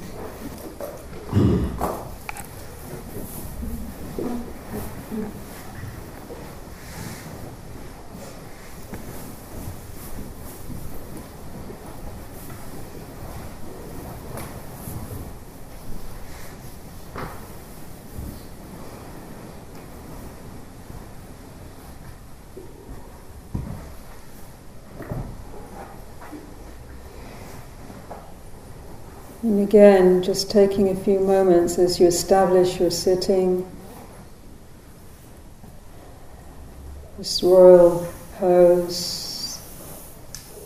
And 29.44 29.60
again, 29.60 30.22
just 30.22 30.52
taking 30.52 30.90
a 30.90 30.96
few 30.96 31.20
moments 31.20 31.80
as 31.80 32.00
you 32.00 32.06
establish 32.06 32.80
your 32.80 32.92
sitting, 32.92 33.68
this 37.18 37.42
royal 37.42 38.08
pose, 38.38 39.60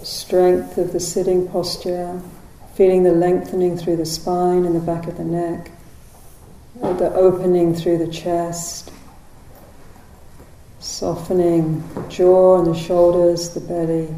strength 0.03 0.77
of 0.77 0.91
the 0.91 0.99
sitting 0.99 1.47
posture, 1.47 2.21
feeling 2.73 3.03
the 3.03 3.11
lengthening 3.11 3.77
through 3.77 3.95
the 3.95 4.05
spine 4.05 4.65
and 4.65 4.75
the 4.75 4.81
back 4.81 5.07
of 5.07 5.15
the 5.15 5.23
neck, 5.23 5.71
the 6.81 7.13
opening 7.13 7.73
through 7.73 7.97
the 7.97 8.11
chest, 8.11 8.91
softening 10.79 11.81
the 11.93 12.05
jaw 12.09 12.57
and 12.57 12.67
the 12.67 12.77
shoulders, 12.77 13.51
the 13.51 13.61
belly, 13.61 14.13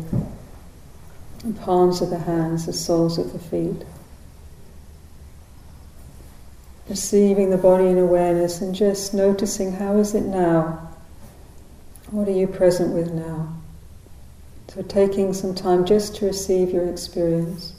the 1.45 1.53
palms 1.61 2.01
of 2.01 2.09
the 2.09 2.17
hands, 2.17 2.65
the 2.65 2.73
soles 2.73 3.19
of 3.19 3.33
the 3.33 3.39
feet. 3.39 3.85
Receiving 6.89 7.49
the 7.49 7.57
body 7.57 7.87
in 7.87 7.97
awareness 7.97 8.61
and 8.61 8.73
just 8.73 9.13
noticing 9.13 9.73
how 9.73 9.97
is 9.97 10.15
it 10.15 10.23
now? 10.23 10.89
What 12.11 12.27
are 12.27 12.31
you 12.31 12.47
present 12.47 12.93
with 12.93 13.11
now? 13.11 13.57
So 14.69 14.81
taking 14.83 15.33
some 15.33 15.53
time 15.53 15.85
just 15.85 16.15
to 16.17 16.25
receive 16.25 16.71
your 16.71 16.87
experience. 16.89 17.73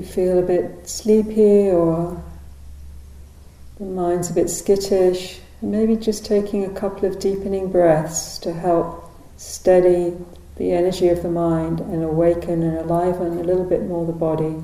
You 0.00 0.06
feel 0.06 0.38
a 0.38 0.42
bit 0.42 0.88
sleepy 0.88 1.68
or 1.68 2.22
the 3.78 3.84
mind's 3.84 4.30
a 4.30 4.32
bit 4.32 4.48
skittish, 4.48 5.40
maybe 5.60 5.94
just 5.94 6.24
taking 6.24 6.64
a 6.64 6.70
couple 6.70 7.06
of 7.06 7.18
deepening 7.18 7.70
breaths 7.70 8.38
to 8.38 8.52
help 8.52 9.10
steady 9.36 10.16
the 10.56 10.72
energy 10.72 11.08
of 11.08 11.22
the 11.22 11.30
mind 11.30 11.80
and 11.80 12.02
awaken 12.02 12.62
and 12.62 12.78
enliven 12.78 13.38
a 13.38 13.42
little 13.42 13.64
bit 13.64 13.82
more 13.86 14.06
the 14.06 14.12
body. 14.12 14.62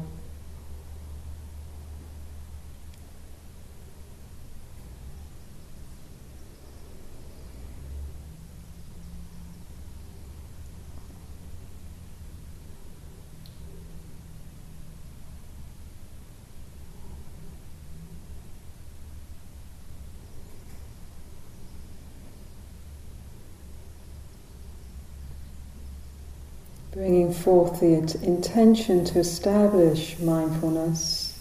Forth 27.46 27.78
the 27.78 27.94
intention 28.26 29.04
to 29.04 29.20
establish 29.20 30.18
mindfulness, 30.18 31.38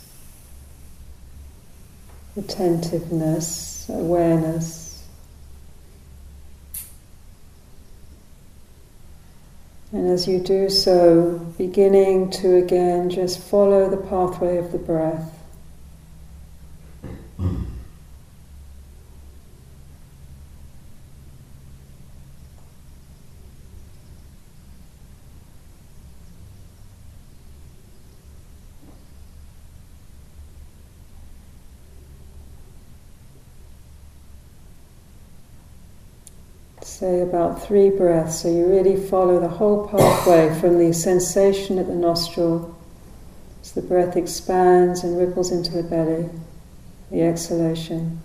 attentiveness, 2.38 3.90
awareness. 3.90 5.04
And 9.92 10.08
as 10.12 10.28
you 10.28 10.40
do 10.40 10.70
so, 10.70 11.40
beginning 11.58 12.30
to 12.34 12.58
again 12.58 13.10
just 13.10 13.40
follow 13.40 13.90
the 13.90 13.98
pathway 13.98 14.58
of 14.58 14.72
the 14.72 14.78
breath. 14.78 15.35
Say 37.00 37.20
about 37.20 37.62
three 37.62 37.90
breaths. 37.90 38.42
So 38.42 38.48
you 38.48 38.66
really 38.68 38.96
follow 38.96 39.38
the 39.40 39.50
whole 39.50 39.86
pathway 39.86 40.58
from 40.62 40.78
the 40.78 40.94
sensation 40.94 41.78
at 41.78 41.88
the 41.88 41.96
nostril 41.96 42.74
as 43.62 43.74
the 43.74 43.82
breath 43.82 44.16
expands 44.16 45.04
and 45.04 45.18
ripples 45.18 45.52
into 45.52 45.72
the 45.72 45.84
belly, 45.84 46.30
the 47.12 47.22
exhalation. 47.22 48.22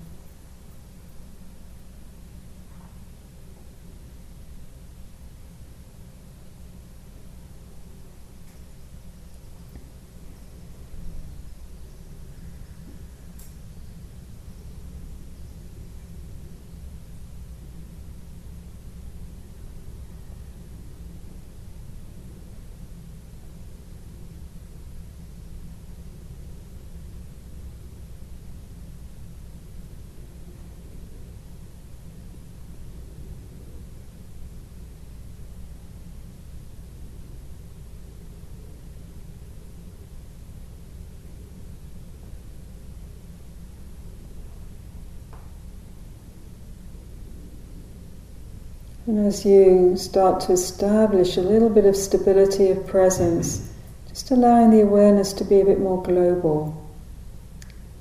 And 49.10 49.26
as 49.26 49.44
you 49.44 49.96
start 49.96 50.40
to 50.42 50.52
establish 50.52 51.36
a 51.36 51.40
little 51.40 51.68
bit 51.68 51.84
of 51.84 51.96
stability 51.96 52.70
of 52.70 52.86
presence, 52.86 53.68
just 54.08 54.30
allowing 54.30 54.70
the 54.70 54.82
awareness 54.82 55.32
to 55.32 55.44
be 55.44 55.60
a 55.60 55.64
bit 55.64 55.80
more 55.80 56.00
global. 56.00 56.80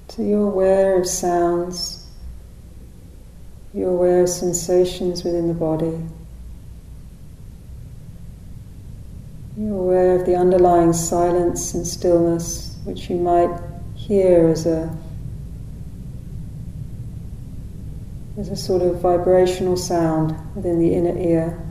So 0.10 0.22
you're 0.22 0.45
aware 0.45 1.00
of 1.00 1.08
sounds, 1.08 2.06
you're 3.74 3.89
aware 3.89 4.22
of 4.22 4.30
sensations 4.30 5.24
within 5.24 5.48
the 5.48 5.56
body. 5.56 6.00
You're 9.58 9.80
aware 9.80 10.15
of 10.15 10.28
the 10.28 10.36
underlying 10.36 10.93
silence 10.93 11.74
and 11.74 11.88
stillness, 11.88 12.78
which 12.84 13.10
you 13.10 13.15
might 13.15 13.50
hear 13.95 14.48
as 14.48 14.67
a 14.67 14.95
as 18.39 18.47
a 18.47 18.56
sort 18.56 18.82
of 18.82 19.02
vibrational 19.02 19.75
sound 19.75 20.34
within 20.56 20.80
the 20.80 20.93
inner 20.93 21.17
ear. 21.17 21.62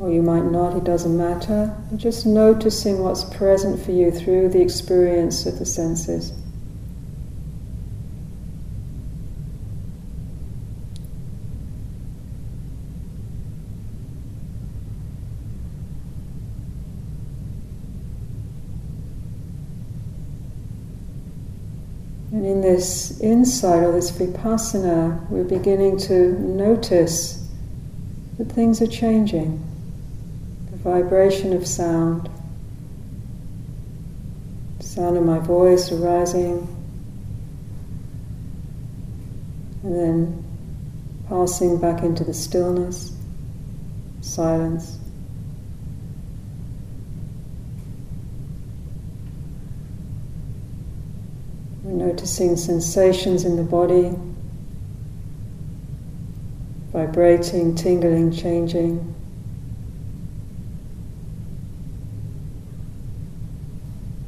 Or 0.00 0.10
you 0.10 0.22
might 0.22 0.44
not, 0.44 0.74
it 0.74 0.84
doesn't 0.84 1.14
matter. 1.16 1.76
Just 1.96 2.24
noticing 2.24 3.00
what's 3.00 3.22
present 3.22 3.84
for 3.84 3.92
you 3.92 4.10
through 4.10 4.48
the 4.48 4.62
experience 4.62 5.44
of 5.44 5.58
the 5.58 5.66
senses. 5.66 6.32
And 22.34 22.44
in 22.44 22.60
this 22.62 23.13
insight 23.24 23.82
or 23.82 23.92
this 23.92 24.10
vipassana, 24.10 25.28
we're 25.30 25.44
beginning 25.44 25.98
to 25.98 26.32
notice 26.38 27.48
that 28.38 28.52
things 28.52 28.82
are 28.82 28.86
changing. 28.86 29.62
The 30.70 30.76
vibration 30.76 31.52
of 31.52 31.66
sound, 31.66 32.28
sound 34.80 35.16
of 35.16 35.24
my 35.24 35.38
voice 35.38 35.90
arising, 35.90 36.68
and 39.82 39.94
then 39.94 40.44
passing 41.28 41.80
back 41.80 42.02
into 42.02 42.24
the 42.24 42.34
stillness, 42.34 43.16
silence. 44.20 44.98
Noticing 51.94 52.56
sensations 52.56 53.44
in 53.44 53.56
the 53.56 53.62
body, 53.62 54.12
vibrating, 56.92 57.74
tingling, 57.74 58.32
changing. 58.32 59.14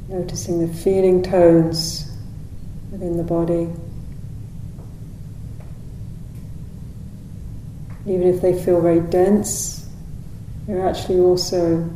Noticing 0.07 0.65
the 0.65 0.73
feeling 0.73 1.21
tones 1.21 2.09
within 2.91 3.17
the 3.17 3.23
body. 3.23 3.69
Even 8.05 8.27
if 8.27 8.41
they 8.41 8.61
feel 8.63 8.79
very 8.79 9.01
dense, 9.01 9.89
they're 10.65 10.87
actually 10.87 11.19
also 11.19 11.89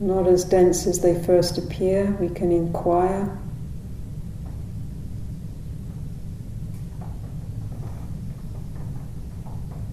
not 0.00 0.26
as 0.26 0.44
dense 0.44 0.86
as 0.86 1.00
they 1.00 1.22
first 1.22 1.58
appear. 1.58 2.16
We 2.18 2.30
can 2.30 2.50
inquire. 2.50 3.38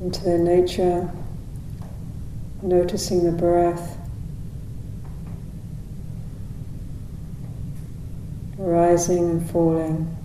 Into 0.01 0.23
their 0.23 0.37
nature, 0.37 1.11
noticing 2.61 3.25
the 3.25 3.31
breath, 3.31 3.97
rising 8.57 9.29
and 9.29 9.49
falling. 9.49 10.15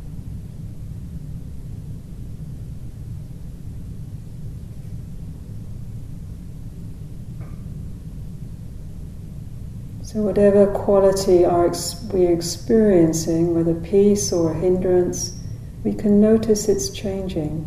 So, 10.12 10.20
whatever 10.20 10.66
quality 10.66 11.42
are 11.42 11.72
we're 12.12 12.32
experiencing, 12.32 13.54
whether 13.54 13.72
peace 13.72 14.30
or 14.30 14.52
hindrance, 14.52 15.40
we 15.84 15.94
can 15.94 16.20
notice 16.20 16.68
it's 16.68 16.90
changing, 16.90 17.64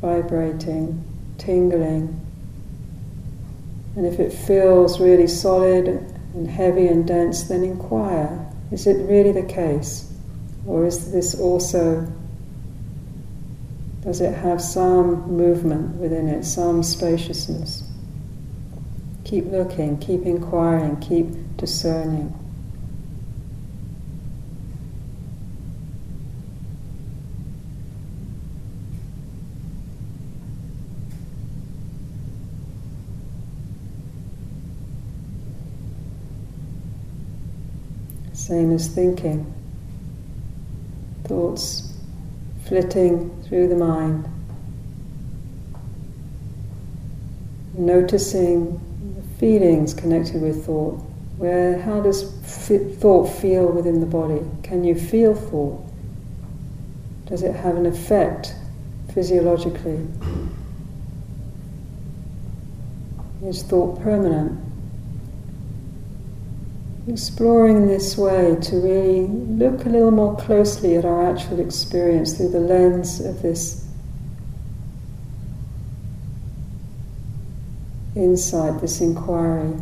vibrating, 0.00 1.04
tingling. 1.38 2.20
And 3.94 4.04
if 4.04 4.18
it 4.18 4.32
feels 4.32 4.98
really 4.98 5.28
solid 5.28 5.86
and 6.34 6.48
heavy 6.48 6.88
and 6.88 7.06
dense, 7.06 7.44
then 7.44 7.62
inquire 7.62 8.50
is 8.72 8.88
it 8.88 9.08
really 9.08 9.30
the 9.30 9.46
case? 9.46 10.12
Or 10.66 10.86
is 10.86 11.12
this 11.12 11.38
also, 11.38 12.04
does 14.00 14.20
it 14.20 14.34
have 14.34 14.60
some 14.60 15.36
movement 15.36 15.98
within 15.98 16.28
it, 16.28 16.42
some 16.44 16.82
spaciousness? 16.82 17.89
Keep 19.30 19.52
looking, 19.52 19.96
keep 19.98 20.26
inquiring, 20.26 20.96
keep 20.96 21.56
discerning. 21.56 22.34
Same 38.32 38.72
as 38.72 38.88
thinking. 38.88 39.54
Thoughts 41.22 41.96
flitting 42.64 43.30
through 43.44 43.68
the 43.68 43.76
mind. 43.76 44.28
Noticing 47.74 48.89
feelings 49.40 49.94
connected 49.94 50.42
with 50.42 50.66
thought. 50.66 50.98
Where, 51.38 51.80
how 51.80 52.02
does 52.02 52.30
thought 52.98 53.26
feel 53.26 53.66
within 53.72 54.00
the 54.00 54.06
body? 54.06 54.42
Can 54.62 54.84
you 54.84 54.94
feel 54.94 55.34
thought? 55.34 55.82
Does 57.24 57.42
it 57.42 57.56
have 57.56 57.76
an 57.76 57.86
effect 57.86 58.54
physiologically? 59.14 60.06
Is 63.42 63.62
thought 63.62 64.02
permanent? 64.02 64.60
Exploring 67.08 67.86
this 67.86 68.18
way 68.18 68.56
to 68.60 68.76
really 68.76 69.26
look 69.26 69.86
a 69.86 69.88
little 69.88 70.10
more 70.10 70.36
closely 70.36 70.96
at 70.96 71.06
our 71.06 71.32
actual 71.32 71.60
experience 71.60 72.36
through 72.36 72.50
the 72.50 72.60
lens 72.60 73.20
of 73.20 73.40
this 73.40 73.89
insight, 78.20 78.80
this 78.80 79.00
inquiry 79.00 79.74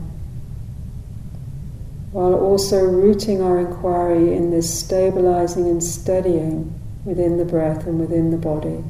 while 2.12 2.34
also 2.34 2.84
rooting 2.84 3.42
our 3.42 3.60
inquiry 3.60 4.34
in 4.34 4.50
this 4.50 4.78
stabilizing 4.78 5.68
and 5.68 5.82
steadying 5.82 6.72
within 7.04 7.36
the 7.36 7.44
breath 7.44 7.86
and 7.86 8.00
within 8.00 8.30
the 8.30 8.36
body, 8.36 8.82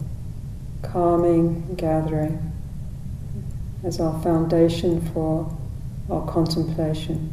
calming 0.82 1.64
and 1.68 1.76
gathering 1.76 2.52
as 3.84 4.00
our 4.00 4.22
foundation 4.22 5.00
for 5.12 5.52
our 6.10 6.26
contemplation. 6.26 7.32